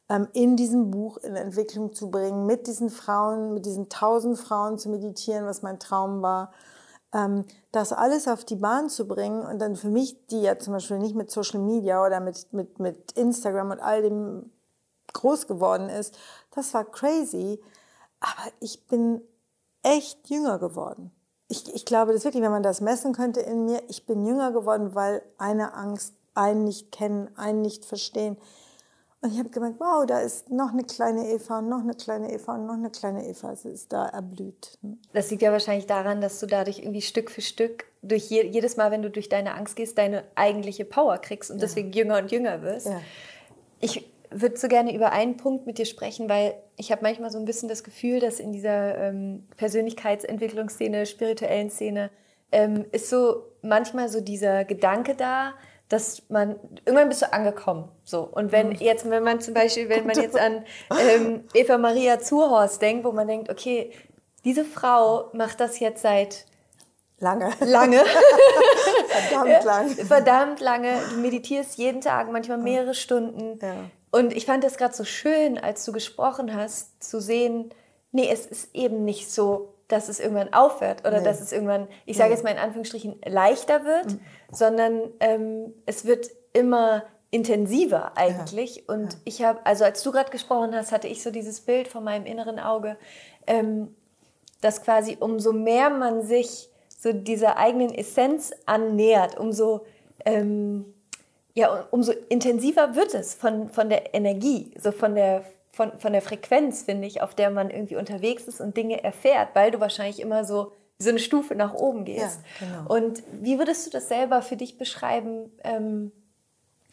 [0.09, 4.77] ähm, in diesem Buch in Entwicklung zu bringen, mit diesen Frauen, mit diesen tausend Frauen
[4.77, 6.51] zu meditieren, was mein Traum war.
[7.13, 10.73] Ähm, das alles auf die Bahn zu bringen und dann für mich, die ja zum
[10.73, 14.51] Beispiel nicht mit Social Media oder mit, mit, mit Instagram und all dem
[15.13, 16.17] groß geworden ist,
[16.51, 17.59] das war crazy.
[18.19, 19.21] Aber ich bin
[19.83, 21.11] echt jünger geworden.
[21.47, 24.51] Ich, ich glaube, das wirklich, wenn man das messen könnte in mir, ich bin jünger
[24.51, 28.37] geworden, weil eine Angst, einen nicht kennen, einen nicht verstehen.
[29.21, 32.55] Und ich habe gemerkt, wow, da ist noch eine kleine Eva, noch eine kleine Eva
[32.55, 33.51] und noch eine kleine Eva.
[33.51, 34.77] Es ist da erblüht.
[35.11, 38.77] Das liegt ja wahrscheinlich daran, dass du dadurch irgendwie Stück für Stück, durch je, jedes
[38.77, 41.61] Mal, wenn du durch deine Angst gehst, deine eigentliche Power kriegst und ja.
[41.61, 42.87] deswegen jünger und jünger wirst.
[42.87, 43.01] Ja.
[43.81, 47.39] Ich würde so gerne über einen Punkt mit dir sprechen, weil ich habe manchmal so
[47.39, 52.09] ein bisschen das Gefühl, dass in dieser ähm, Persönlichkeitsentwicklungsszene, spirituellen Szene,
[52.51, 55.53] ähm, ist so manchmal so dieser Gedanke da,
[55.89, 57.89] dass man irgendwann bist du angekommen.
[58.03, 58.75] So und wenn mhm.
[58.75, 60.63] jetzt, wenn man zum Beispiel, wenn man jetzt an
[60.99, 63.91] ähm, Eva Maria Zurhorst denkt, wo man denkt, okay,
[64.45, 66.45] diese Frau macht das jetzt seit
[67.21, 67.51] Lange.
[67.59, 67.99] Lange.
[69.09, 69.89] verdammt lange.
[69.89, 70.93] Verdammt lange.
[71.09, 73.59] Du meditierst jeden Tag, manchmal mehrere Stunden.
[73.61, 73.75] Ja.
[74.11, 77.73] Und ich fand das gerade so schön, als du gesprochen hast, zu sehen,
[78.11, 81.25] nee, es ist eben nicht so, dass es irgendwann aufhört oder nee.
[81.25, 82.35] dass es irgendwann, ich sage nee.
[82.35, 84.19] jetzt mal in Anführungsstrichen, leichter wird, mhm.
[84.51, 88.77] sondern ähm, es wird immer intensiver eigentlich.
[88.77, 88.93] Ja.
[88.93, 89.19] Und ja.
[89.25, 92.25] ich habe, also als du gerade gesprochen hast, hatte ich so dieses Bild vor meinem
[92.25, 92.97] inneren Auge,
[93.45, 93.95] ähm,
[94.61, 99.85] dass quasi umso mehr man sich so dieser eigenen Essenz annähert, umso
[100.25, 100.93] ähm,
[101.59, 105.43] ja, umso intensiver wird es von, von der Energie, so von der,
[105.79, 109.51] von, von der Frequenz, finde ich, auf der man irgendwie unterwegs ist und Dinge erfährt,
[109.53, 112.41] weil du wahrscheinlich immer so so eine Stufe nach oben gehst.
[112.59, 112.93] Ja, genau.
[112.93, 115.49] Und wie würdest du das selber für dich beschreiben?
[115.63, 116.11] Ähm,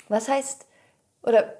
[0.08, 0.64] was heißt,
[1.24, 1.54] oder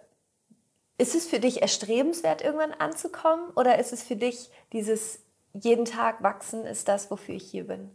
[0.99, 3.51] ist es für dich erstrebenswert, irgendwann anzukommen?
[3.57, 5.19] Oder ist es für dich dieses
[5.55, 7.91] jeden Tag wachsen, ist das, wofür ich hier bin?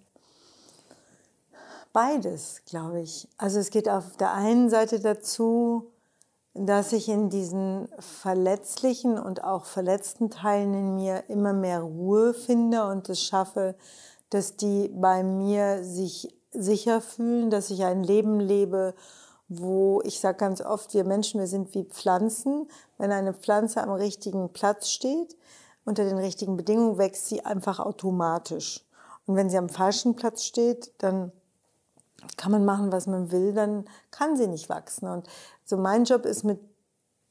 [1.94, 3.30] Beides, glaube ich.
[3.38, 5.91] Also es geht auf der einen Seite dazu,
[6.54, 12.86] dass ich in diesen verletzlichen und auch verletzten Teilen in mir immer mehr Ruhe finde
[12.88, 13.76] und es schaffe,
[14.30, 18.94] dass die bei mir sich sicher fühlen, dass ich ein Leben lebe,
[19.48, 22.68] wo ich sage ganz oft, wir Menschen, wir sind wie Pflanzen.
[22.98, 25.36] Wenn eine Pflanze am richtigen Platz steht,
[25.84, 28.86] unter den richtigen Bedingungen, wächst sie einfach automatisch.
[29.26, 31.32] Und wenn sie am falschen Platz steht, dann
[32.38, 35.08] kann man machen, was man will, dann kann sie nicht wachsen.
[35.08, 35.28] Und
[35.64, 36.60] so mein Job ist mit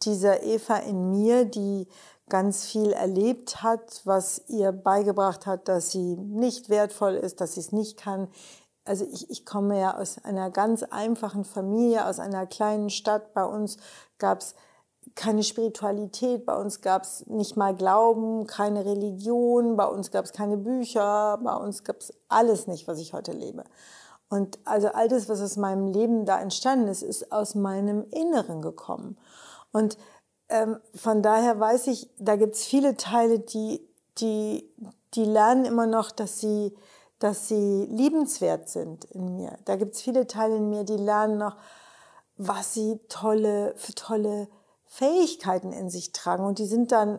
[0.02, 1.86] dieser Eva in mir, die
[2.28, 7.60] ganz viel erlebt hat, was ihr beigebracht hat, dass sie nicht wertvoll ist, dass sie
[7.60, 8.28] es nicht kann.
[8.84, 13.34] Also ich, ich komme ja aus einer ganz einfachen Familie, aus einer kleinen Stadt.
[13.34, 13.76] Bei uns
[14.18, 14.54] gab es
[15.14, 20.32] keine Spiritualität, bei uns gab es nicht mal Glauben, keine Religion, bei uns gab es
[20.32, 23.64] keine Bücher, bei uns gab es alles nicht, was ich heute lebe.
[24.30, 28.62] Und also all das, was aus meinem Leben da entstanden ist, ist aus meinem Inneren
[28.62, 29.18] gekommen.
[29.72, 29.98] Und
[30.48, 33.84] ähm, von daher weiß ich, da gibt es viele Teile, die,
[34.18, 34.72] die,
[35.14, 36.76] die lernen immer noch, dass sie,
[37.18, 39.58] dass sie liebenswert sind in mir.
[39.64, 41.56] Da gibt es viele Teile in mir, die lernen noch,
[42.36, 44.48] was sie tolle, für tolle
[44.86, 46.44] Fähigkeiten in sich tragen.
[46.44, 47.18] Und die sind dann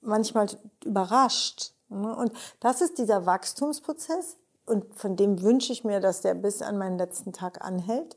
[0.00, 0.48] manchmal
[0.84, 1.74] überrascht.
[1.88, 2.14] Ne?
[2.14, 4.36] Und das ist dieser Wachstumsprozess,
[4.70, 8.16] und von dem wünsche ich mir, dass der bis an meinen letzten Tag anhält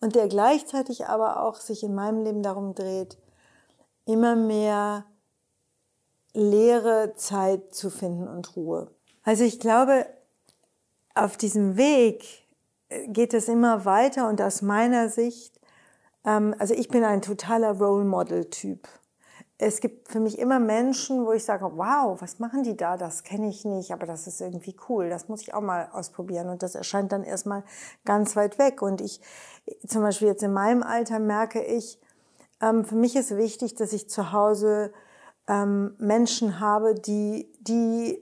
[0.00, 3.16] und der gleichzeitig aber auch sich in meinem Leben darum dreht,
[4.04, 5.04] immer mehr
[6.34, 8.90] leere Zeit zu finden und Ruhe.
[9.22, 10.06] Also ich glaube,
[11.14, 12.46] auf diesem Weg
[12.88, 15.60] äh, geht es immer weiter und aus meiner Sicht,
[16.24, 18.88] ähm, also ich bin ein totaler Role Model Typ
[19.62, 22.96] es gibt für mich immer Menschen, wo ich sage, wow, was machen die da?
[22.96, 25.08] Das kenne ich nicht, aber das ist irgendwie cool.
[25.08, 26.48] Das muss ich auch mal ausprobieren.
[26.48, 27.62] Und das erscheint dann erstmal
[28.04, 28.82] ganz weit weg.
[28.82, 29.20] Und ich,
[29.86, 32.00] zum Beispiel jetzt in meinem Alter merke ich,
[32.60, 34.92] ähm, für mich ist wichtig, dass ich zu Hause
[35.46, 38.20] ähm, Menschen habe, die, die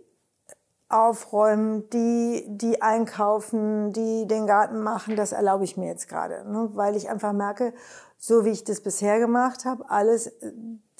[0.90, 6.68] aufräumen, die, die einkaufen, die den Garten machen, das erlaube ich mir jetzt gerade, ne?
[6.74, 7.72] weil ich einfach merke,
[8.18, 10.32] so wie ich das bisher gemacht habe, alles,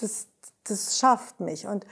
[0.02, 0.26] das,
[0.64, 1.66] das schafft mich.
[1.66, 1.86] Und,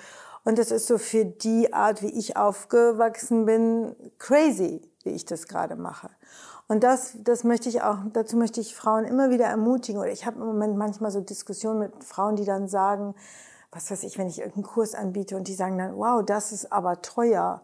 [0.44, 5.46] und das ist so für die Art, wie ich aufgewachsen bin, crazy, wie ich das
[5.46, 6.10] gerade mache.
[6.68, 10.00] Und das, das möchte ich auch, dazu möchte ich Frauen immer wieder ermutigen.
[10.00, 13.14] Oder ich habe im Moment manchmal so Diskussionen mit Frauen, die dann sagen,
[13.72, 16.72] was weiß ich, wenn ich irgendeinen Kurs anbiete und die sagen dann, wow, das ist
[16.72, 17.62] aber teuer.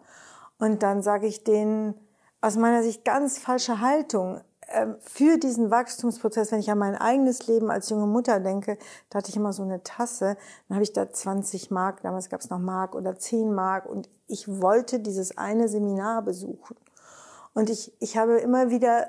[0.58, 1.94] Und dann sage ich denen,
[2.40, 4.40] aus meiner Sicht ganz falsche Haltung.
[4.68, 8.78] Ähm, für diesen Wachstumsprozess, wenn ich an mein eigenes Leben als junge Mutter denke,
[9.10, 10.36] da hatte ich immer so eine Tasse,
[10.68, 14.08] dann habe ich da 20 Mark, damals gab es noch Mark oder 10 Mark und
[14.26, 16.76] ich wollte dieses eine Seminar besuchen.
[17.54, 19.06] Und ich, ich habe immer wieder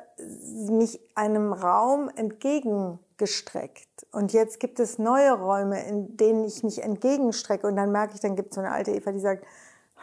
[0.70, 4.06] mich einem Raum entgegengestreckt.
[4.12, 7.66] Und jetzt gibt es neue Räume, in denen ich mich entgegenstrecke.
[7.66, 9.45] Und dann merke ich, dann gibt es so eine alte Eva, die sagt,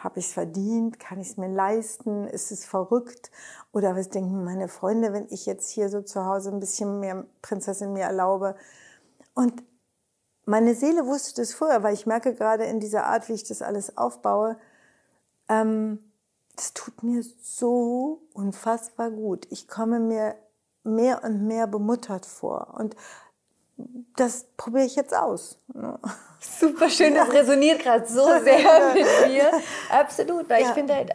[0.02, 0.98] habe ich es verdient?
[0.98, 2.26] Kann ich es mir leisten?
[2.26, 3.30] Ist es verrückt?
[3.72, 7.24] Oder was denken meine Freunde, wenn ich jetzt hier so zu Hause ein bisschen mehr
[7.40, 8.56] Prinzessin mir erlaube?
[9.34, 9.62] Und
[10.44, 13.62] meine Seele wusste das vorher, weil ich merke gerade in dieser Art, wie ich das
[13.62, 14.58] alles aufbaue,
[15.48, 15.98] ähm,
[16.56, 19.46] das tut mir so unfassbar gut.
[19.50, 20.34] Ich komme mir
[20.84, 22.74] mehr und mehr bemuttert vor.
[22.78, 22.96] Und
[24.16, 25.58] das probiere ich jetzt aus.
[26.40, 29.50] Super schön, das resoniert gerade so sehr mit mir.
[29.90, 30.68] Absolut, weil ja.
[30.68, 31.12] ich finde halt,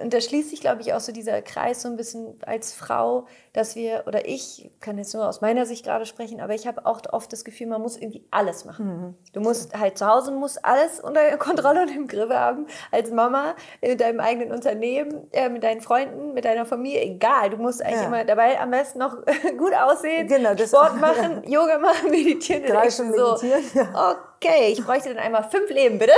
[0.00, 3.26] und da schließt sich, glaube ich, auch so dieser Kreis so ein bisschen als Frau,
[3.52, 6.86] dass wir, oder ich kann jetzt nur aus meiner Sicht gerade sprechen, aber ich habe
[6.86, 8.86] auch oft das Gefühl, man muss irgendwie alles machen.
[8.86, 9.14] Mhm.
[9.32, 13.54] Du musst halt zu Hause, musst alles unter Kontrolle und im Griff haben, als Mama,
[13.80, 17.50] in deinem eigenen Unternehmen, äh, mit deinen Freunden, mit deiner Familie, egal.
[17.50, 18.06] Du musst eigentlich ja.
[18.06, 19.16] immer dabei am besten noch
[19.58, 21.60] gut aussehen, genau, Sport machen, ja.
[21.60, 22.64] Yoga machen, meditieren.
[22.64, 23.88] Drei Stunden so, meditieren.
[24.36, 26.12] Okay, ich bräuchte dann einmal fünf Leben, bitte.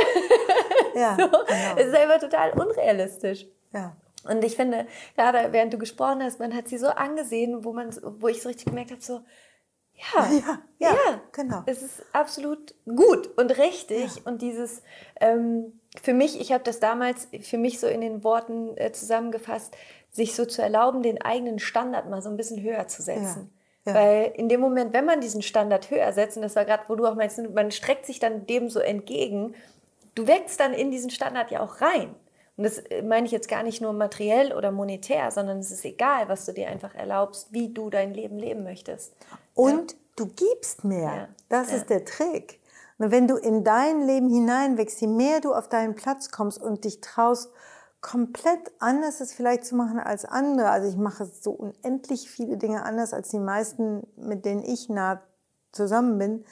[0.94, 1.76] Ja, so, genau.
[1.76, 3.46] Es ist einfach total unrealistisch.
[3.72, 3.96] Ja.
[4.28, 7.94] Und ich finde, gerade während du gesprochen hast, man hat sie so angesehen, wo man,
[8.02, 9.22] wo ich so richtig gemerkt habe, so,
[10.14, 11.62] ja, ja, ja, ja, genau.
[11.66, 14.16] Es ist absolut gut und richtig.
[14.16, 14.22] Ja.
[14.24, 14.82] Und dieses,
[15.20, 19.76] ähm, für mich, ich habe das damals für mich so in den Worten äh, zusammengefasst,
[20.10, 23.52] sich so zu erlauben, den eigenen Standard mal so ein bisschen höher zu setzen.
[23.86, 23.94] Ja.
[23.94, 26.96] Weil in dem Moment, wenn man diesen Standard höher setzt, und das war gerade, wo
[26.96, 29.54] du auch meinst, man streckt sich dann dem so entgegen,
[30.14, 32.14] du wächst dann in diesen Standard ja auch rein.
[32.60, 35.82] Und das äh, meine ich jetzt gar nicht nur materiell oder monetär, sondern es ist
[35.86, 39.14] egal, was du dir einfach erlaubst, wie du dein Leben leben möchtest.
[39.54, 39.98] Und ja.
[40.16, 41.14] du gibst mehr.
[41.14, 41.28] Ja.
[41.48, 41.78] Das ja.
[41.78, 42.60] ist der Trick.
[42.98, 46.84] Und wenn du in dein Leben hineinwächst, je mehr du auf deinen Platz kommst und
[46.84, 47.50] dich traust,
[48.02, 50.68] komplett anders es vielleicht zu machen als andere.
[50.68, 55.22] Also ich mache so unendlich viele Dinge anders als die meisten, mit denen ich nah
[55.72, 56.44] zusammen bin.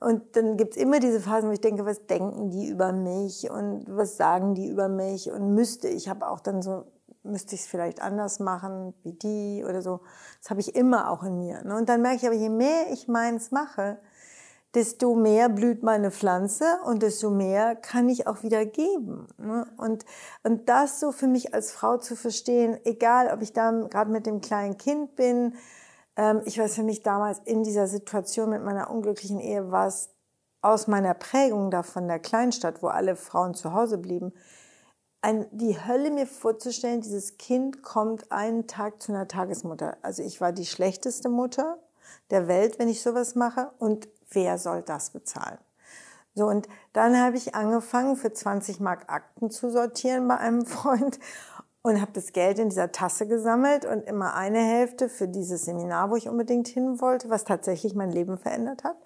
[0.00, 3.84] Und dann gibt's immer diese Phasen, wo ich denke, was denken die über mich und
[3.88, 6.86] was sagen die über mich und müsste ich habe auch dann so,
[7.22, 10.00] müsste ich es vielleicht anders machen wie die oder so.
[10.40, 11.62] Das habe ich immer auch in mir.
[11.64, 11.76] Ne?
[11.76, 13.98] Und dann merke ich aber, je mehr ich meins mache,
[14.74, 19.26] desto mehr blüht meine Pflanze und desto mehr kann ich auch wieder geben.
[19.38, 19.66] Ne?
[19.76, 20.04] Und,
[20.42, 24.26] und das so für mich als Frau zu verstehen, egal ob ich da gerade mit
[24.26, 25.54] dem kleinen Kind bin,
[26.44, 30.10] ich weiß für mich damals in dieser Situation mit meiner unglücklichen Ehe war es
[30.60, 34.32] aus meiner Prägung da von der Kleinstadt, wo alle Frauen zu Hause blieben,
[35.22, 39.96] ein, die Hölle mir vorzustellen, dieses Kind kommt einen Tag zu einer Tagesmutter.
[40.02, 41.78] Also ich war die schlechteste Mutter
[42.30, 43.70] der Welt, wenn ich sowas mache.
[43.78, 45.58] Und wer soll das bezahlen?
[46.34, 51.20] So, und dann habe ich angefangen, für 20 Mark Akten zu sortieren bei einem Freund
[51.82, 56.10] und habe das Geld in dieser Tasse gesammelt und immer eine Hälfte für dieses Seminar,
[56.10, 58.96] wo ich unbedingt hin wollte, was tatsächlich mein Leben verändert hat.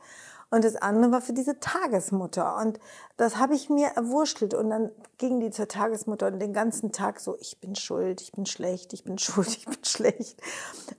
[0.50, 2.56] Und das andere war für diese Tagesmutter.
[2.58, 2.78] Und
[3.16, 4.54] das habe ich mir erwurschtelt.
[4.54, 8.32] Und dann ging die zur Tagesmutter und den ganzen Tag so, ich bin schuld, ich
[8.32, 10.40] bin schlecht, ich bin schuld, ich bin schlecht.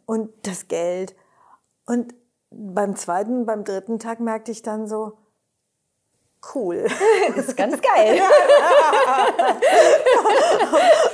[0.05, 1.15] Und das Geld.
[1.85, 2.13] Und
[2.49, 5.17] beim zweiten, beim dritten Tag merkte ich dann so,
[6.55, 6.87] cool.
[7.35, 8.19] Das ist ganz geil.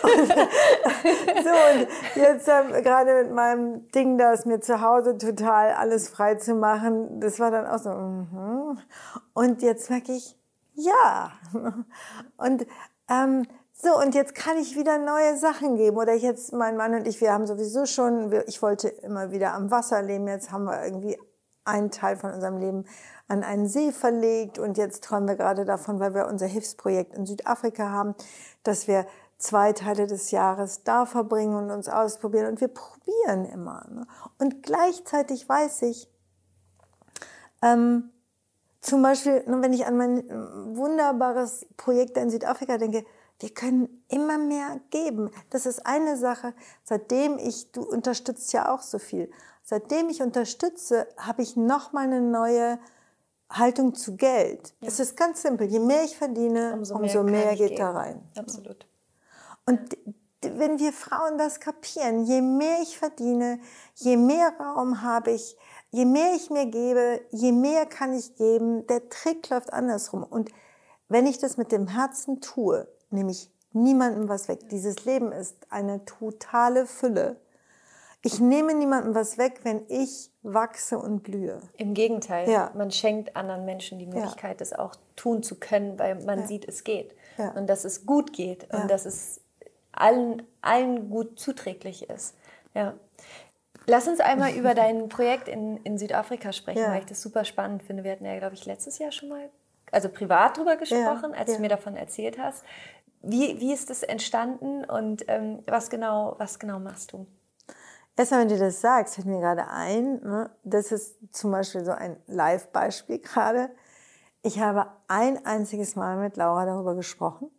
[0.03, 0.27] und,
[1.43, 6.09] so, und jetzt ähm, gerade mit meinem Ding, da ist mir zu Hause total alles
[6.09, 8.77] frei zu machen, das war dann auch so, mm
[9.33, 10.37] und jetzt merke ich,
[10.75, 11.31] ja.
[12.37, 12.67] Und
[13.09, 15.97] ähm, so, und jetzt kann ich wieder neue Sachen geben.
[15.97, 19.71] Oder jetzt, mein Mann und ich, wir haben sowieso schon, ich wollte immer wieder am
[19.71, 21.17] Wasser leben, jetzt haben wir irgendwie
[21.65, 22.85] einen Teil von unserem Leben
[23.27, 27.25] an einen See verlegt und jetzt träumen wir gerade davon, weil wir unser Hilfsprojekt in
[27.25, 28.15] Südafrika haben,
[28.63, 29.05] dass wir
[29.37, 33.85] zwei Teile des Jahres da verbringen und uns ausprobieren und wir probieren immer.
[33.89, 34.07] Ne?
[34.39, 36.09] Und gleichzeitig weiß ich,
[37.61, 38.11] ähm,
[38.81, 40.29] zum Beispiel, wenn ich an mein
[40.75, 43.05] wunderbares Projekt in Südafrika denke,
[43.39, 45.29] wir können immer mehr geben.
[45.49, 46.53] Das ist eine Sache,
[46.83, 49.31] seitdem ich, du unterstützt ja auch so viel,
[49.63, 52.79] seitdem ich unterstütze, habe ich nochmal eine neue
[53.49, 54.73] Haltung zu Geld.
[54.81, 54.87] Ja.
[54.87, 55.67] Es ist ganz simpel.
[55.67, 57.75] Je mehr ich verdiene, umso mehr, umso mehr geht geben.
[57.77, 58.21] da rein.
[58.37, 58.87] Absolut.
[59.65, 59.97] Und
[60.41, 63.59] wenn wir Frauen das kapieren, je mehr ich verdiene,
[63.95, 65.57] je mehr Raum habe ich,
[65.91, 68.85] je mehr ich mir gebe, je mehr kann ich geben.
[68.87, 70.23] Der Trick läuft andersrum.
[70.23, 70.49] Und
[71.07, 74.69] wenn ich das mit dem Herzen tue, nehme ich niemandem was weg.
[74.69, 77.39] Dieses Leben ist eine totale Fülle.
[78.23, 81.59] Ich nehme niemandem was weg, wenn ich wachse und blühe.
[81.77, 82.71] Im Gegenteil, ja.
[82.73, 84.57] man schenkt anderen Menschen die Möglichkeit, ja.
[84.57, 86.47] das auch tun zu können, weil man ja.
[86.47, 87.15] sieht, es geht
[87.55, 89.41] und dass es gut geht und dass es
[89.91, 92.35] allen, allen gut zuträglich ist.
[92.73, 92.93] Ja.
[93.85, 97.83] Lass uns einmal über dein Projekt in, in Südafrika sprechen, weil ich das super spannend
[97.83, 98.03] finde.
[98.03, 99.49] Wir hatten ja, glaube ich, letztes Jahr schon mal,
[99.91, 102.63] also privat drüber gesprochen, als du mir davon erzählt hast.
[103.21, 107.25] Wie, wie ist das entstanden und ähm, was, genau, was genau machst du?
[108.15, 111.91] Erstmal, wenn du das sagst, fällt mir gerade ein, ne, das ist zum Beispiel so
[111.91, 113.69] ein Live-Beispiel gerade.
[114.43, 117.49] Ich habe ein einziges Mal mit Laura darüber gesprochen.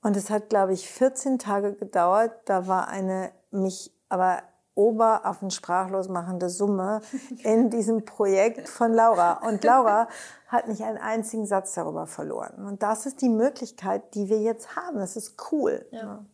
[0.00, 2.32] Und es hat, glaube ich, 14 Tage gedauert.
[2.46, 4.42] Da war eine mich aber
[4.74, 7.00] oberaffen sprachlos machende Summe
[7.42, 9.44] in diesem Projekt von Laura.
[9.46, 10.08] Und Laura
[10.46, 12.64] hat nicht einen einzigen Satz darüber verloren.
[12.64, 14.98] Und das ist die Möglichkeit, die wir jetzt haben.
[14.98, 15.84] Das ist cool.
[15.90, 16.24] Ja.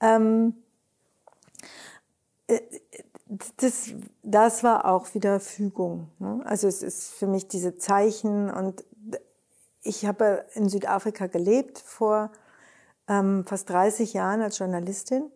[0.00, 0.59] Ähm, äh,
[3.56, 3.92] das,
[4.22, 6.08] das war auch wieder Fügung.
[6.18, 6.40] Ne?
[6.44, 8.84] Also es ist für mich diese Zeichen und
[9.82, 12.30] ich habe in Südafrika gelebt vor
[13.08, 15.30] ähm, fast 30 Jahren als Journalistin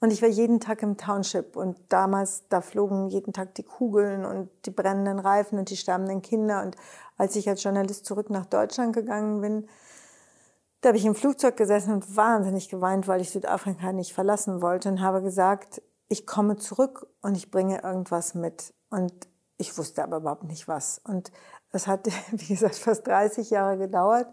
[0.00, 4.24] und ich war jeden Tag im Township und damals, da flogen jeden Tag die Kugeln
[4.24, 6.76] und die brennenden Reifen und die sterbenden Kinder und
[7.16, 9.68] als ich als Journalist zurück nach Deutschland gegangen bin,
[10.80, 14.90] da habe ich im Flugzeug gesessen und wahnsinnig geweint, weil ich Südafrika nicht verlassen wollte
[14.90, 15.80] und habe gesagt,
[16.14, 18.72] ich komme zurück und ich bringe irgendwas mit.
[18.88, 19.12] Und
[19.56, 21.00] ich wusste aber überhaupt nicht was.
[21.02, 21.32] Und
[21.72, 24.28] es hat, wie gesagt, fast 30 Jahre gedauert.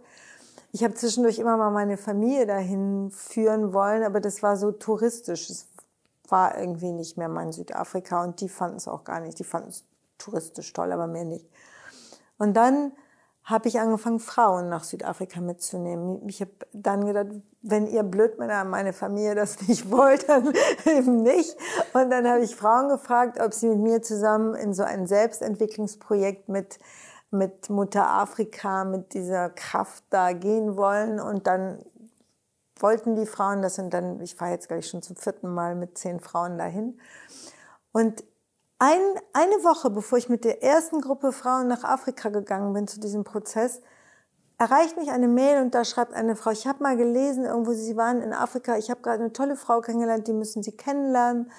[0.74, 5.50] Ich habe zwischendurch immer mal meine Familie dahin führen wollen, aber das war so touristisch.
[5.50, 5.68] Es
[6.30, 9.40] war irgendwie nicht mehr mein Südafrika und die fanden es auch gar nicht.
[9.40, 9.84] Die fanden es
[10.20, 11.50] touristisch toll, aber mehr nicht.
[12.38, 12.92] Und dann
[13.44, 16.28] habe ich angefangen, Frauen nach Südafrika mitzunehmen.
[16.28, 17.28] Ich habe dann gedacht,
[17.62, 20.54] wenn ihr Blödmänner, meine Familie das nicht wollt, dann
[20.86, 21.56] eben nicht.
[21.94, 26.50] Und dann habe ich Frauen gefragt, ob sie mit mir zusammen in so ein Selbstentwicklungsprojekt
[26.50, 26.80] mit,
[27.32, 31.20] mit Mutter Afrika, mit dieser Kraft da gehen wollen.
[31.20, 31.84] Und dann
[32.80, 35.98] wollten die Frauen das und dann, ich fahre jetzt gleich schon zum vierten Mal mit
[35.98, 37.00] zehn Frauen dahin.
[37.92, 38.24] Und
[38.82, 39.00] ein,
[39.34, 43.24] eine Woche bevor ich mit der ersten Gruppe Frauen nach Afrika gegangen bin zu diesem
[43.24, 43.80] Prozess,
[44.58, 47.96] erreicht mich eine Mail und da schreibt eine Frau, ich habe mal gelesen, irgendwo Sie
[47.96, 51.52] waren in Afrika, ich habe gerade eine tolle Frau kennengelernt, die müssen Sie kennenlernen.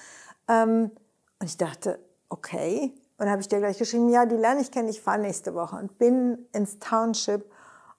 [0.48, 0.90] Ähm,
[1.38, 2.92] und ich dachte, okay.
[3.18, 5.76] Und habe ich dir gleich geschrieben, ja, die lerne ich kennen, ich fahre nächste Woche
[5.76, 7.48] und bin ins Township.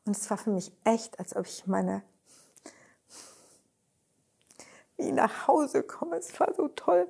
[0.05, 2.03] Und es war für mich echt, als ob ich meine
[4.97, 6.17] wie nach Hause komme.
[6.17, 7.07] Es war so toll.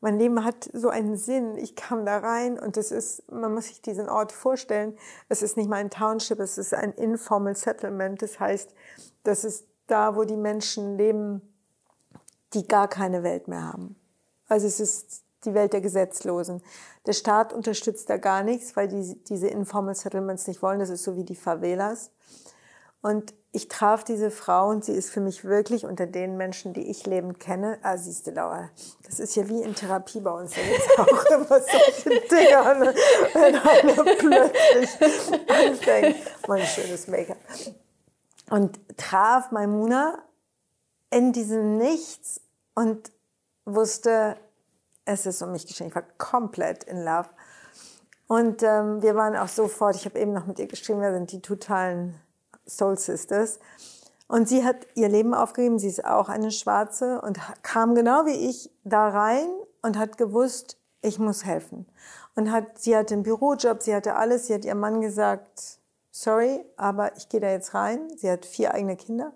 [0.00, 1.56] Mein Leben hat so einen Sinn.
[1.56, 4.96] Ich kam da rein und es ist, man muss sich diesen Ort vorstellen.
[5.28, 8.22] Es ist nicht mal ein Township, es ist ein informal settlement.
[8.22, 8.74] Das heißt,
[9.24, 11.42] das ist da, wo die Menschen leben,
[12.54, 13.96] die gar keine Welt mehr haben.
[14.46, 16.62] Also es ist die Welt der Gesetzlosen.
[17.06, 20.78] Der Staat unterstützt da gar nichts, weil die, diese informal settlements nicht wollen.
[20.78, 22.10] Das ist so wie die Favelas.
[23.00, 26.90] Und ich traf diese Frau und sie ist für mich wirklich unter den Menschen, die
[26.90, 27.78] ich lebend kenne.
[27.82, 28.70] Ah, siehst du, Laura,
[29.04, 30.52] das ist ja wie in Therapie bei uns.
[30.52, 32.94] Da gibt auch immer solche Dinge, ne?
[33.32, 36.16] wenn einer plötzlich anfängt.
[36.46, 37.38] Mein schönes Make-up.
[38.50, 40.22] Und traf Maimuna
[41.10, 42.40] in diesem Nichts
[42.74, 43.12] und
[43.64, 44.36] wusste,
[45.04, 45.88] es ist um mich geschehen.
[45.88, 47.28] Ich war komplett in Love.
[48.26, 51.32] Und ähm, wir waren auch sofort, ich habe eben noch mit ihr geschrieben, wir sind
[51.32, 52.20] die totalen
[52.68, 53.58] Soul Sisters.
[54.28, 58.48] Und sie hat ihr Leben aufgegeben, sie ist auch eine Schwarze und kam genau wie
[58.50, 59.48] ich da rein
[59.82, 61.86] und hat gewusst, ich muss helfen.
[62.34, 65.78] Und hat, sie hatte einen Bürojob, sie hatte alles, sie hat ihrem Mann gesagt,
[66.10, 68.00] sorry, aber ich gehe da jetzt rein.
[68.16, 69.32] Sie hat vier eigene Kinder.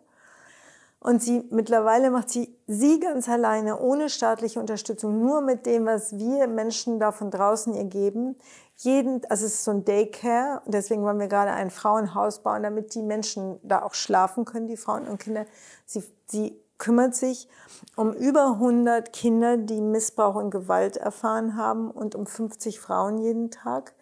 [1.01, 6.17] Und sie, mittlerweile macht sie sie ganz alleine, ohne staatliche Unterstützung, nur mit dem, was
[6.17, 8.37] wir Menschen da von draußen ihr geben,
[8.85, 12.95] jeden, also es ist so ein Daycare deswegen wollen wir gerade ein Frauenhaus bauen, damit
[12.95, 15.47] die Menschen da auch schlafen können, die Frauen und Kinder.
[15.87, 17.49] Sie, sie kümmert sich
[17.95, 23.51] um über 100 Kinder, die Missbrauch und Gewalt erfahren haben und um 50 Frauen jeden
[23.53, 23.95] Tag.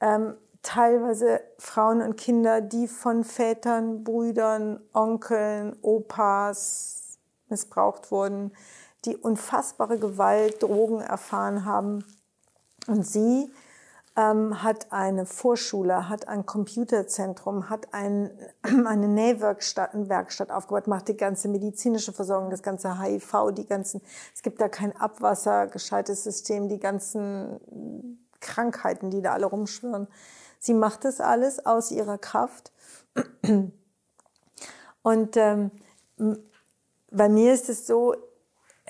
[0.00, 8.52] Ähm, teilweise Frauen und Kinder, die von Vätern, Brüdern, Onkeln, Opas missbraucht wurden,
[9.04, 12.04] die unfassbare Gewalt, Drogen erfahren haben.
[12.86, 13.50] Und sie
[14.16, 18.30] ähm, hat eine Vorschule, hat ein Computerzentrum, hat ein,
[18.62, 24.00] eine Nähwerkstatt Werkstatt aufgebaut, macht die ganze medizinische Versorgung, das ganze HIV, die ganzen,
[24.34, 30.08] es gibt da kein Abwasser, gescheites System, die ganzen Krankheiten, die da alle rumschwirren.
[30.58, 32.72] Sie macht das alles aus ihrer Kraft.
[35.02, 35.70] Und ähm,
[37.10, 38.14] bei mir ist es so,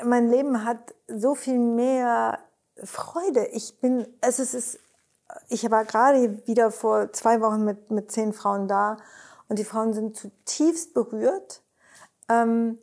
[0.05, 2.39] mein Leben hat so viel mehr
[2.83, 3.47] Freude.
[3.47, 4.79] Ich bin, also es ist,
[5.49, 8.97] ich war gerade wieder vor zwei Wochen mit, mit zehn Frauen da
[9.49, 11.63] und die Frauen sind zutiefst berührt.
[12.29, 12.79] Ähm,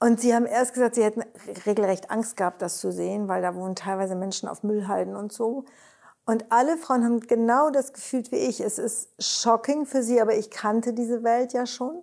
[0.00, 1.24] und sie haben erst gesagt, sie hätten
[1.64, 5.64] regelrecht Angst gehabt, das zu sehen, weil da wohnen teilweise Menschen auf Müllhalden und so.
[6.26, 8.60] Und alle Frauen haben genau das Gefühl wie ich.
[8.60, 12.02] Es ist shocking für sie, aber ich kannte diese Welt ja schon.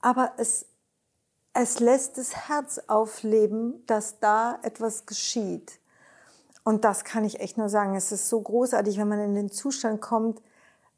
[0.00, 0.66] Aber es,
[1.52, 5.80] es lässt das Herz aufleben, dass da etwas geschieht.
[6.64, 7.96] Und das kann ich echt nur sagen.
[7.96, 10.40] Es ist so großartig, wenn man in den Zustand kommt,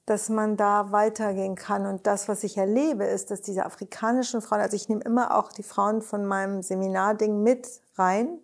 [0.07, 1.87] dass man da weitergehen kann.
[1.87, 5.51] Und das, was ich erlebe, ist, dass diese afrikanischen Frauen, also ich nehme immer auch
[5.51, 8.39] die Frauen von meinem Seminarding mit rein.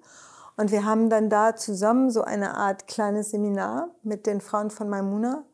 [0.57, 4.89] Und wir haben dann da zusammen so eine Art kleines Seminar mit den Frauen von
[4.89, 5.45] Maimuna.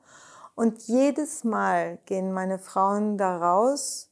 [0.54, 4.10] Und jedes Mal gehen meine Frauen da raus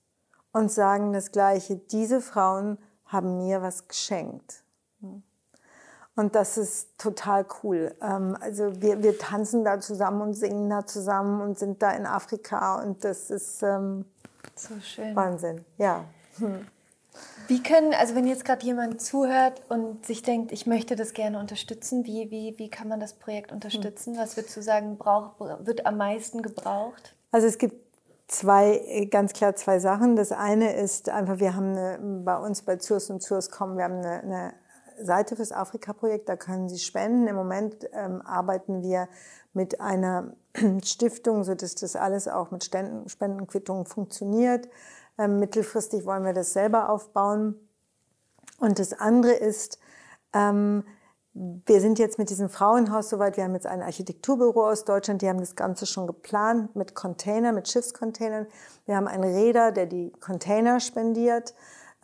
[0.52, 1.76] und sagen das Gleiche.
[1.76, 4.64] Diese Frauen haben mir was geschenkt.
[6.16, 7.94] Und das ist total cool.
[8.00, 12.06] Ähm, also wir, wir tanzen da zusammen und singen da zusammen und sind da in
[12.06, 14.04] Afrika und das ist ähm,
[14.54, 15.16] so schön.
[15.16, 15.64] Wahnsinn.
[15.76, 16.04] Ja.
[16.38, 16.66] Hm.
[17.46, 21.38] Wie können, also wenn jetzt gerade jemand zuhört und sich denkt, ich möchte das gerne
[21.38, 24.16] unterstützen, wie, wie, wie kann man das Projekt unterstützen?
[24.16, 27.14] Was würdest du sagen, brauch, wird am meisten gebraucht?
[27.30, 27.76] Also es gibt
[28.28, 30.16] zwei, ganz klar zwei Sachen.
[30.16, 33.84] Das eine ist einfach, wir haben eine, bei uns bei Zurs und Zurs kommen, wir
[33.84, 34.54] haben eine, eine
[35.00, 37.26] Seite fürs Afrika-Projekt, da können Sie spenden.
[37.26, 39.08] Im Moment ähm, arbeiten wir
[39.52, 40.34] mit einer
[40.84, 44.68] Stiftung, sodass das alles auch mit Spenden, Spendenquittungen funktioniert.
[45.18, 47.54] Ähm, mittelfristig wollen wir das selber aufbauen.
[48.58, 49.78] Und das andere ist,
[50.32, 50.84] ähm,
[51.34, 55.28] wir sind jetzt mit diesem Frauenhaus soweit, wir haben jetzt ein Architekturbüro aus Deutschland, die
[55.28, 58.46] haben das Ganze schon geplant mit Containern, mit Schiffscontainern.
[58.86, 61.54] Wir haben einen Räder, der die Container spendiert.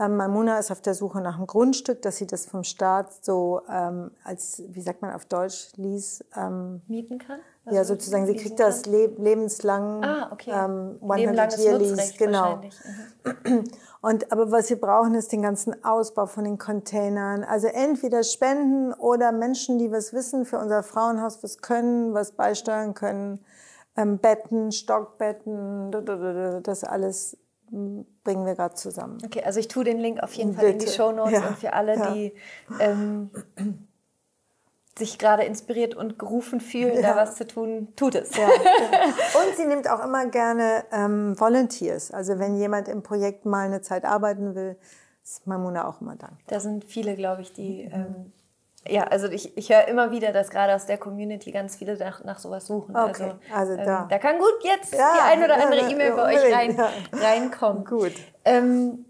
[0.01, 3.61] Ähm, Mamuna ist auf der Suche nach einem Grundstück, dass sie das vom Staat so
[3.71, 7.41] ähm, als, wie sagt man auf Deutsch, Lease ähm, mieten kann.
[7.67, 10.53] Also ja, sozusagen, sie kriegt das le lebenslang, ah, okay.
[10.53, 12.61] ähm, 100 Year Lease, genau.
[13.45, 13.65] Mhm.
[14.01, 17.45] Und, aber was wir brauchen, ist den ganzen Ausbau von den Containern.
[17.45, 22.95] Also entweder Spenden oder Menschen, die was wissen für unser Frauenhaus, was können, was beisteuern
[22.95, 23.45] können.
[23.97, 25.93] Ähm, Betten, Stockbetten,
[26.63, 27.37] das alles
[27.71, 29.19] bringen wir gerade zusammen.
[29.25, 30.85] Okay, also ich tue den Link auf jeden Fall Bitte.
[30.85, 31.49] in die Show Notes ja.
[31.49, 32.13] und für alle, ja.
[32.13, 32.35] die
[32.81, 33.31] ähm,
[34.99, 37.15] sich gerade inspiriert und gerufen fühlen, ja.
[37.15, 38.37] da was zu tun, tut es.
[38.37, 42.11] Ja, und sie nimmt auch immer gerne ähm, Volunteers.
[42.11, 44.77] Also wenn jemand im Projekt mal eine Zeit arbeiten will,
[45.23, 46.39] ist Mamuna auch immer dankbar.
[46.49, 48.33] Da sind viele, glaube ich, die ähm,
[48.89, 52.25] ja, also ich, ich höre immer wieder, dass gerade aus der Community ganz viele nach,
[52.25, 52.97] nach sowas suchen.
[52.97, 54.07] Okay, also, also ähm, da.
[54.09, 56.81] da kann gut jetzt ja, die ein oder andere ja, E-Mail bei euch rein,
[57.13, 57.85] reinkommen.
[57.85, 58.13] Gut.
[58.45, 59.05] Ähm,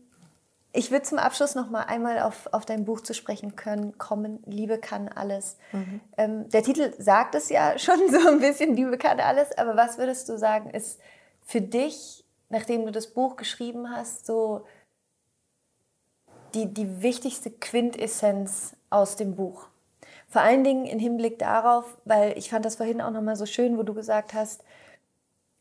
[0.72, 4.42] ich würde zum Abschluss noch mal einmal auf, auf dein Buch zu sprechen können, kommen,
[4.44, 5.56] Liebe kann alles.
[5.72, 6.00] Mhm.
[6.16, 9.98] Ähm, der Titel sagt es ja schon so ein bisschen, Liebe kann alles, aber was
[9.98, 11.00] würdest du sagen, ist
[11.42, 14.64] für dich, nachdem du das Buch geschrieben hast, so
[16.54, 19.66] die, die wichtigste Quintessenz aus dem Buch?
[20.28, 23.46] Vor allen Dingen im Hinblick darauf, weil ich fand das vorhin auch noch mal so
[23.46, 24.62] schön, wo du gesagt hast,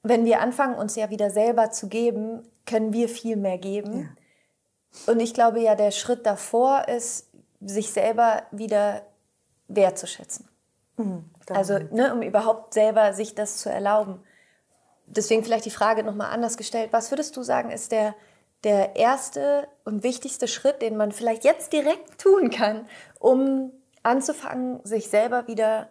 [0.03, 4.15] wenn wir anfangen, uns ja wieder selber zu geben, können wir viel mehr geben.
[5.05, 5.13] Ja.
[5.13, 7.29] Und ich glaube ja, der Schritt davor ist,
[7.61, 9.01] sich selber wieder
[9.67, 10.47] wertzuschätzen.
[10.97, 14.21] Mhm, also, ne, um überhaupt selber sich das zu erlauben.
[15.05, 16.89] Deswegen vielleicht die Frage nochmal anders gestellt.
[16.91, 18.13] Was würdest du sagen, ist der,
[18.63, 22.87] der erste und wichtigste Schritt, den man vielleicht jetzt direkt tun kann,
[23.19, 23.71] um
[24.03, 25.89] anzufangen, sich selber wieder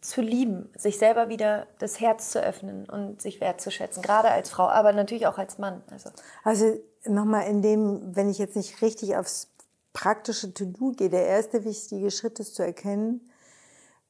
[0.00, 4.68] zu lieben, sich selber wieder das Herz zu öffnen und sich wertzuschätzen, gerade als Frau,
[4.68, 5.82] aber natürlich auch als Mann.
[5.90, 6.10] Also,
[6.42, 9.48] also nochmal in dem, wenn ich jetzt nicht richtig aufs
[9.92, 13.30] praktische To-Do gehe, der erste wichtige Schritt ist zu erkennen,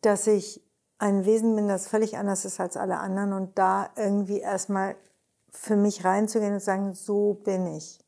[0.00, 0.62] dass ich
[0.98, 4.96] ein Wesen bin, das völlig anders ist als alle anderen und da irgendwie erstmal
[5.52, 7.98] für mich reinzugehen und sagen, so bin ich.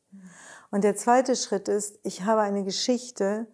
[0.71, 3.47] Und der zweite Schritt ist, ich habe eine Geschichte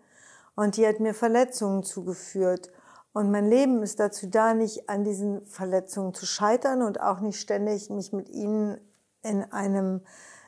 [0.56, 2.72] und die hat mir Verletzungen zugeführt
[3.14, 7.40] und mein Leben ist dazu da, nicht an diesen Verletzungen zu scheitern und auch nicht
[7.40, 8.80] ständig mich mit ihnen
[9.24, 10.02] in einem,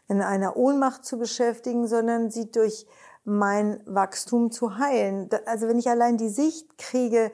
[0.07, 2.85] in einer Ohnmacht zu beschäftigen, sondern sie durch
[3.23, 5.29] mein Wachstum zu heilen.
[5.45, 7.31] Also wenn ich allein die Sicht kriege,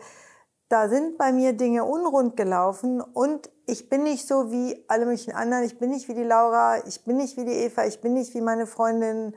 [0.70, 5.34] da sind bei mir Dinge unrund gelaufen und ich bin nicht so wie alle möglichen
[5.34, 5.63] anderen.
[5.63, 8.34] Ich bin nicht wie die Laura, ich bin nicht wie die Eva, ich bin nicht
[8.34, 9.36] wie meine Freundin.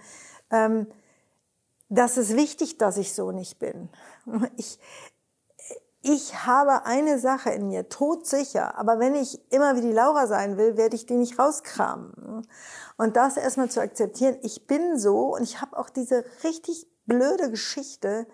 [0.50, 0.86] Ähm,
[1.88, 3.88] das ist wichtig, dass ich so nicht bin.
[4.56, 4.78] Ich,
[6.02, 10.56] ich habe eine Sache in mir, todsicher, aber wenn ich immer wie die Laura sein
[10.56, 12.46] will, werde ich die nicht rauskramen.
[12.96, 17.50] Und das erstmal zu akzeptieren, ich bin so und ich habe auch diese richtig blöde
[17.50, 18.26] Geschichte,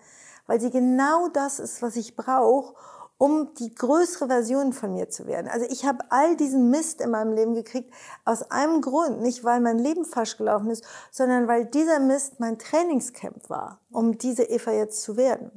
[0.47, 2.73] weil sie genau das ist, was ich brauche,
[3.17, 5.47] um die größere Version von mir zu werden.
[5.47, 7.91] Also ich habe all diesen Mist in meinem Leben gekriegt
[8.25, 12.59] aus einem Grund, nicht weil mein Leben falsch gelaufen ist, sondern weil dieser Mist mein
[12.59, 15.51] Trainingscamp war, um diese Eva jetzt zu werden.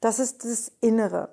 [0.00, 1.30] Das ist das Innere.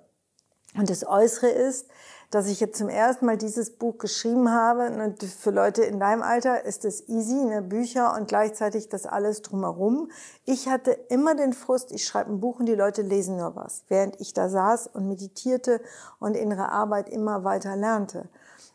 [0.75, 1.87] Und das Äußere ist,
[2.29, 4.87] dass ich jetzt zum ersten Mal dieses Buch geschrieben habe.
[5.01, 7.61] Und für Leute in deinem Alter ist es easy, ne?
[7.61, 10.11] Bücher und gleichzeitig das alles drumherum.
[10.45, 13.83] Ich hatte immer den Frust, ich schreibe ein Buch und die Leute lesen nur was,
[13.87, 15.79] während ich da saß und meditierte
[16.19, 18.27] und innere Arbeit immer weiter lernte.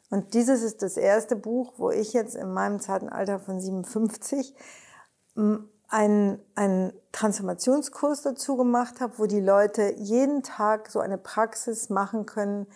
[0.08, 4.54] Und dieses ist das erste Buch, wo ich jetzt in meinem zarten Alter von 57
[5.88, 12.26] einen, einen Transformationskurs dazu gemacht habe, wo die Leute jeden Tag so eine Praxis machen
[12.26, 12.66] können,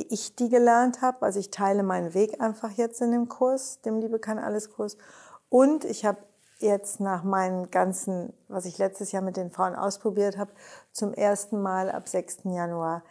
[0.00, 1.22] wie ich die gelernt habe.
[1.22, 4.96] Also ich teile meinen Weg einfach jetzt in dem Kurs, dem Liebe kann alles Kurs.
[5.50, 6.18] Und ich habe
[6.58, 10.52] jetzt nach meinen ganzen, was ich letztes Jahr mit den Frauen ausprobiert habe,
[10.92, 12.44] zum ersten Mal ab 6.
[12.44, 13.02] Januar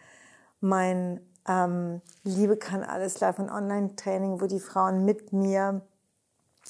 [0.60, 5.80] mein ähm, Liebe kann alles Live- und Online-Training, wo die Frauen mit mir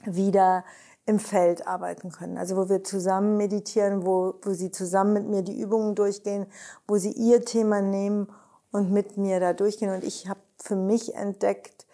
[0.04, 0.64] wieder
[1.06, 2.38] im Feld arbeiten können.
[2.38, 6.46] Also wo wir zusammen meditieren, wo, wo sie zusammen mit mir die Übungen durchgehen,
[6.86, 8.28] wo sie ihr Thema nehmen
[8.72, 9.92] und mit mir da durchgehen.
[9.92, 11.86] Und ich habe für mich entdeckt,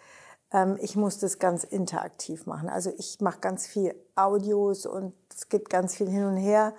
[0.51, 2.69] ähm, ich muss das ganz interaktiv machen.
[2.69, 6.73] Also ich mache ganz viel Audios und es geht ganz viel hin und her.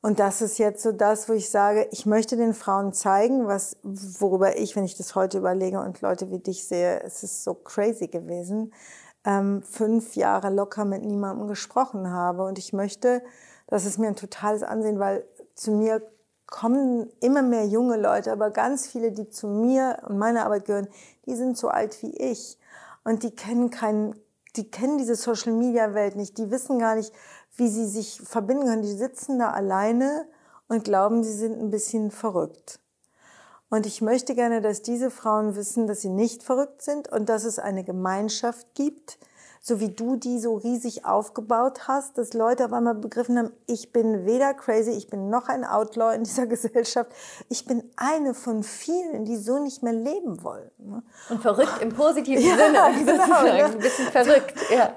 [0.00, 3.76] Und das ist jetzt so das, wo ich sage, ich möchte den Frauen zeigen, was,
[3.84, 7.54] worüber ich, wenn ich das heute überlege und Leute wie dich sehe, es ist so
[7.54, 8.72] crazy gewesen,
[9.24, 12.44] ähm, fünf Jahre locker mit niemandem gesprochen habe.
[12.44, 13.22] Und ich möchte,
[13.68, 16.02] das ist mir ein totales Ansehen, weil zu mir
[16.52, 20.88] kommen immer mehr junge Leute, aber ganz viele, die zu mir und meiner Arbeit gehören,
[21.24, 22.58] die sind so alt wie ich
[23.04, 24.14] und die kennen keinen,
[24.54, 27.12] die kennen diese Social Media Welt nicht, die wissen gar nicht,
[27.56, 28.82] wie sie sich verbinden können.
[28.82, 30.26] Die sitzen da alleine
[30.68, 32.80] und glauben, sie sind ein bisschen verrückt.
[33.70, 37.44] Und ich möchte gerne, dass diese Frauen wissen, dass sie nicht verrückt sind und dass
[37.44, 39.18] es eine Gemeinschaft gibt,
[39.64, 43.92] so wie du die so riesig aufgebaut hast, dass Leute auf einmal begriffen haben, ich
[43.92, 47.12] bin weder crazy, ich bin noch ein Outlaw in dieser Gesellschaft,
[47.48, 50.70] ich bin eine von vielen, die so nicht mehr leben wollen.
[50.78, 51.04] Ne?
[51.30, 53.64] Und verrückt im positiven ja, Sinne, genau, ne?
[53.66, 54.54] ein bisschen verrückt.
[54.68, 54.94] Ja.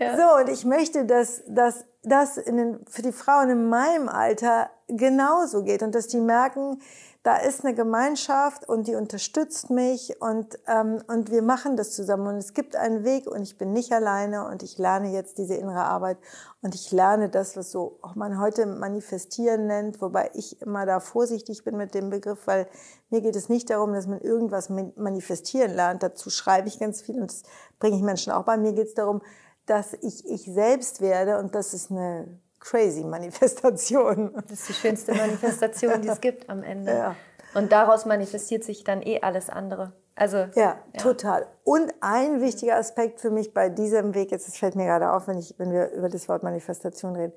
[0.00, 0.16] ja.
[0.16, 5.62] So, und ich möchte, dass, dass das den, für die Frauen in meinem Alter genauso
[5.62, 6.80] geht und dass die merken,
[7.24, 12.28] da ist eine Gemeinschaft und die unterstützt mich und, ähm, und wir machen das zusammen
[12.28, 15.54] und es gibt einen Weg und ich bin nicht alleine und ich lerne jetzt diese
[15.54, 16.18] innere Arbeit
[16.62, 21.00] und ich lerne das, was so auch man heute manifestieren nennt, wobei ich immer da
[21.00, 22.68] vorsichtig bin mit dem Begriff, weil
[23.10, 26.04] mir geht es nicht darum, dass man irgendwas manifestieren lernt.
[26.04, 27.42] Dazu schreibe ich ganz viel und das
[27.80, 28.56] bringe ich Menschen auch bei.
[28.56, 29.22] Mir geht es darum,
[29.66, 34.32] dass ich ich selbst werde und das ist eine crazy Manifestation.
[34.34, 36.92] Das ist die schönste Manifestation, die es gibt am Ende.
[36.92, 37.16] Ja.
[37.54, 39.92] Und daraus manifestiert sich dann eh alles andere.
[40.14, 41.46] Also, ja, ja, total.
[41.62, 45.28] Und ein wichtiger Aspekt für mich bei diesem Weg, jetzt das fällt mir gerade auf,
[45.28, 47.32] wenn, ich, wenn wir über das Wort Manifestation reden,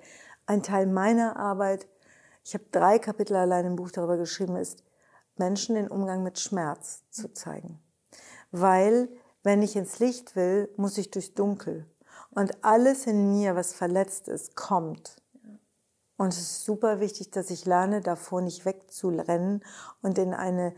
[0.47, 1.88] ein Teil meiner Arbeit,
[2.43, 4.84] ich habe drei Kapitel allein im Buch darüber geschrieben, ist,
[5.38, 7.80] Menschen den Umgang mit Schmerz zu zeigen.
[8.51, 9.09] Weil,
[9.43, 11.86] wenn ich ins Licht will, muss ich durchs Dunkel.
[12.34, 15.21] Und alles in mir, was verletzt ist, kommt.
[16.17, 19.63] Und es ist super wichtig, dass ich lerne, davor nicht wegzurennen
[20.01, 20.73] und in eine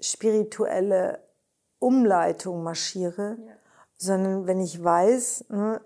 [0.00, 1.22] spirituelle
[1.78, 3.52] Umleitung marschiere, ja.
[3.96, 5.80] sondern wenn ich weiß, ne,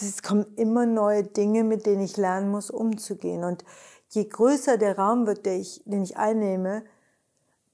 [0.00, 3.44] es kommen immer neue Dinge, mit denen ich lernen muss, umzugehen.
[3.44, 3.64] Und
[4.08, 6.84] je größer der Raum wird, den ich, den ich einnehme,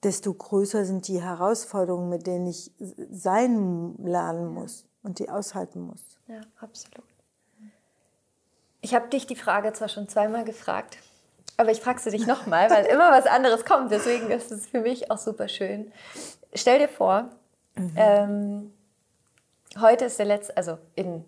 [0.03, 6.01] desto größer sind die Herausforderungen, mit denen ich sein lernen muss und die aushalten muss.
[6.29, 7.07] Ja, absolut.
[8.81, 10.99] Ich habe dich die Frage zwar schon zweimal gefragt,
[11.57, 13.91] aber ich frage sie dich nochmal, weil immer was anderes kommt.
[13.91, 15.93] Deswegen ist es für mich auch super schön.
[16.55, 17.29] Stell dir vor,
[17.77, 17.93] mhm.
[17.97, 18.75] ähm,
[19.81, 21.25] heute ist der letzte, also in,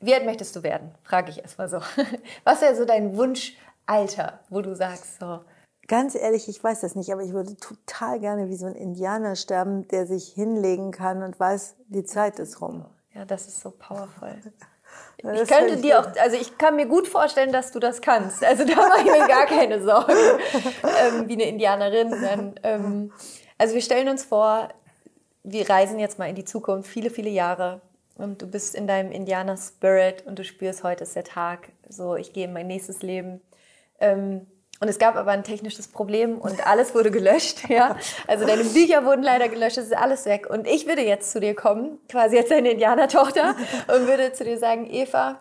[0.00, 0.94] wie alt möchtest du werden?
[1.02, 1.80] Frage ich erstmal so.
[2.44, 5.40] Was wäre so dein Wunschalter, wo du sagst so,
[5.88, 9.36] Ganz ehrlich, ich weiß das nicht, aber ich würde total gerne wie so ein Indianer
[9.36, 12.84] sterben, der sich hinlegen kann und weiß, die Zeit ist rum.
[13.14, 14.36] Ja, das ist so powerful.
[15.22, 18.42] Das ich könnte dir auch, also ich kann mir gut vorstellen, dass du das kannst.
[18.42, 22.10] Also da mache ich mir gar keine Sorgen, ähm, wie eine Indianerin.
[22.10, 23.12] Dann, ähm,
[23.58, 24.68] also wir stellen uns vor,
[25.42, 27.82] wir reisen jetzt mal in die Zukunft, viele, viele Jahre.
[28.16, 31.68] Und du bist in deinem Indianer-Spirit und du spürst, heute ist der Tag.
[31.88, 33.40] So, ich gehe in mein nächstes Leben.
[34.00, 34.46] Ähm,
[34.80, 37.68] und es gab aber ein technisches Problem und alles wurde gelöscht.
[37.68, 37.96] Ja?
[38.26, 40.48] Also deine Bücher wurden leider gelöscht, es ist alles weg.
[40.48, 43.56] Und ich würde jetzt zu dir kommen, quasi jetzt deine Indianertochter,
[43.88, 45.40] und würde zu dir sagen, Eva,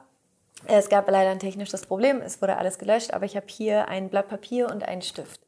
[0.66, 4.10] es gab leider ein technisches Problem, es wurde alles gelöscht, aber ich habe hier ein
[4.10, 5.42] Blatt Papier und einen Stift.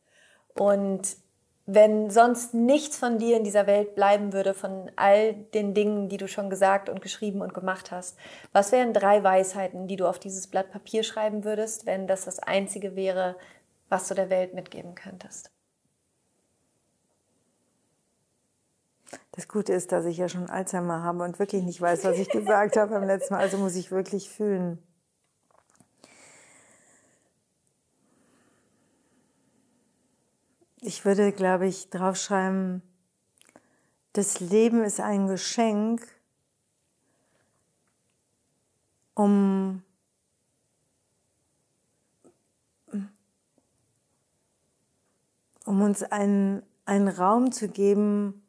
[0.56, 1.18] Und
[1.66, 6.18] wenn sonst nichts von dir in dieser Welt bleiben würde, von all den Dingen, die
[6.18, 8.18] du schon gesagt und geschrieben und gemacht hast,
[8.54, 12.40] was wären drei Weisheiten, die du auf dieses Blatt Papier schreiben würdest, wenn das das
[12.40, 13.36] Einzige wäre,
[13.90, 15.52] was du der Welt mitgeben könntest?
[19.32, 22.30] Das Gute ist, dass ich ja schon Alzheimer habe und wirklich nicht weiß, was ich
[22.30, 23.42] gesagt habe beim letzten Mal.
[23.42, 24.84] Also muss ich wirklich fühlen.
[30.82, 32.82] Ich würde, glaube ich, draufschreiben,
[34.14, 36.06] das Leben ist ein Geschenk,
[39.14, 39.84] um
[45.70, 48.42] um uns einen, einen Raum zu geben,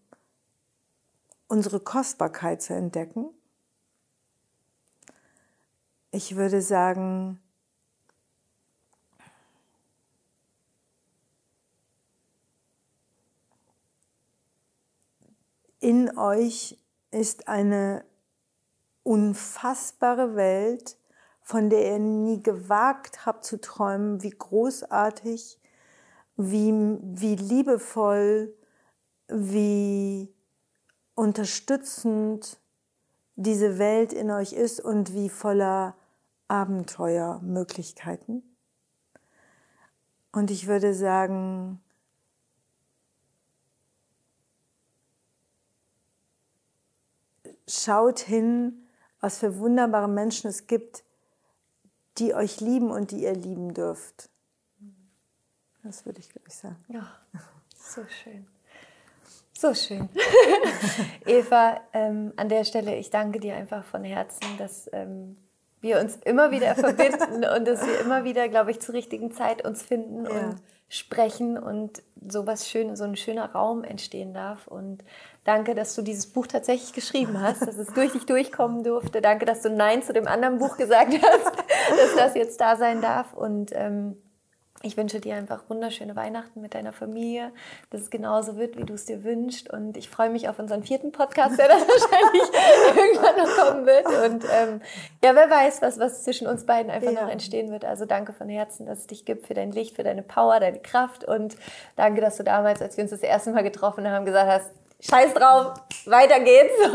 [1.48, 3.28] unsere Kostbarkeit zu entdecken.
[6.12, 7.38] Ich würde sagen,
[15.78, 16.78] in euch
[17.10, 18.02] ist eine
[19.02, 20.96] unfassbare Welt,
[21.42, 25.60] von der ihr nie gewagt habt zu träumen, wie großartig
[26.40, 26.72] wie,
[27.02, 28.54] wie liebevoll,
[29.28, 30.32] wie
[31.14, 32.58] unterstützend
[33.36, 35.96] diese Welt in euch ist und wie voller
[36.48, 38.42] Abenteuermöglichkeiten.
[40.32, 41.80] Und ich würde sagen,
[47.68, 48.86] schaut hin,
[49.20, 51.04] was für wunderbare Menschen es gibt,
[52.18, 54.30] die euch lieben und die ihr lieben dürft.
[55.82, 56.84] Das würde ich, glaube ich, sagen.
[56.88, 57.06] Ja,
[57.76, 58.46] so schön.
[59.52, 60.08] So schön.
[61.26, 65.36] Eva, ähm, an der Stelle, ich danke dir einfach von Herzen, dass ähm,
[65.82, 69.64] wir uns immer wieder verbinden und dass wir immer wieder, glaube ich, zur richtigen Zeit
[69.64, 70.30] uns finden ja.
[70.30, 70.56] und
[70.88, 74.66] sprechen und so was Schönes, so ein schöner Raum entstehen darf.
[74.66, 75.04] Und
[75.44, 79.20] danke, dass du dieses Buch tatsächlich geschrieben hast, dass es durch dich durchkommen durfte.
[79.22, 81.56] Danke, dass du Nein zu dem anderen Buch gesagt hast,
[81.90, 83.34] dass das jetzt da sein darf.
[83.34, 84.16] Und ähm,
[84.82, 87.52] ich wünsche dir einfach wunderschöne Weihnachten mit deiner Familie,
[87.90, 89.70] dass es genauso wird, wie du es dir wünschst.
[89.70, 92.42] Und ich freue mich auf unseren vierten Podcast, der dann wahrscheinlich
[92.96, 94.06] irgendwann noch kommen wird.
[94.06, 94.80] Und ähm,
[95.22, 97.22] ja, wer weiß, was, was zwischen uns beiden einfach ja.
[97.22, 97.84] noch entstehen wird.
[97.84, 100.80] Also danke von Herzen, dass es dich gibt für dein Licht, für deine Power, deine
[100.80, 101.24] Kraft.
[101.24, 101.56] Und
[101.96, 104.70] danke, dass du damals, als wir uns das erste Mal getroffen haben, gesagt hast,
[105.02, 105.74] Scheiß drauf,
[106.06, 106.74] weiter geht's.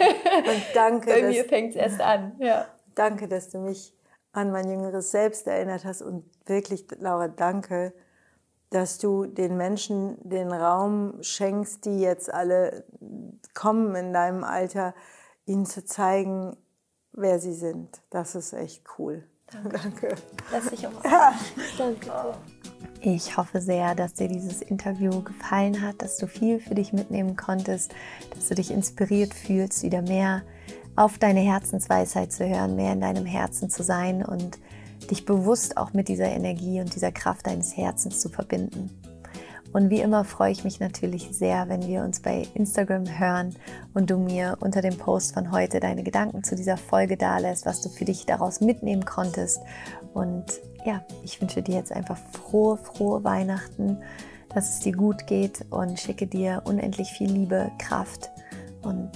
[0.00, 1.10] Und danke.
[1.10, 2.36] Bei mir fängt es erst an.
[2.38, 2.66] Ja.
[2.94, 3.92] Danke, dass du mich
[4.32, 6.02] an mein jüngeres Selbst erinnert hast.
[6.02, 7.92] Und wirklich, Laura, danke,
[8.70, 12.84] dass du den Menschen den Raum schenkst, die jetzt alle
[13.54, 14.94] kommen in deinem Alter,
[15.44, 16.56] ihnen zu zeigen,
[17.12, 18.00] wer sie sind.
[18.10, 19.24] Das ist echt cool.
[19.52, 19.78] Danke.
[19.78, 20.14] danke.
[20.50, 21.04] Lass dich auch.
[21.04, 21.34] Ja.
[21.76, 22.10] Danke.
[23.04, 27.36] Ich hoffe sehr, dass dir dieses Interview gefallen hat, dass du viel für dich mitnehmen
[27.36, 27.92] konntest,
[28.32, 30.42] dass du dich inspiriert fühlst, wieder mehr
[30.96, 34.58] auf deine Herzensweisheit zu hören, mehr in deinem Herzen zu sein und
[35.10, 38.90] dich bewusst auch mit dieser Energie und dieser Kraft deines Herzens zu verbinden.
[39.72, 43.54] Und wie immer freue ich mich natürlich sehr, wenn wir uns bei Instagram hören
[43.94, 47.80] und du mir unter dem Post von heute deine Gedanken zu dieser Folge dalässt, was
[47.80, 49.60] du für dich daraus mitnehmen konntest.
[50.12, 50.44] Und
[50.84, 53.96] ja, ich wünsche dir jetzt einfach frohe, frohe Weihnachten,
[54.54, 58.30] dass es dir gut geht und schicke dir unendlich viel Liebe, Kraft
[58.82, 59.10] und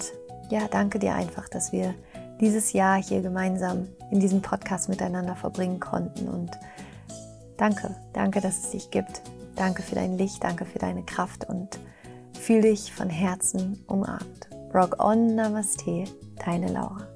[0.50, 1.94] ja, danke dir einfach, dass wir
[2.40, 6.28] dieses Jahr hier gemeinsam in diesem Podcast miteinander verbringen konnten.
[6.28, 6.50] Und
[7.56, 9.22] danke, danke, dass es dich gibt.
[9.54, 11.78] Danke für dein Licht, danke für deine Kraft und
[12.38, 14.48] fühl dich von Herzen umarmt.
[14.74, 16.04] Rock on, Namaste,
[16.44, 17.15] deine Laura.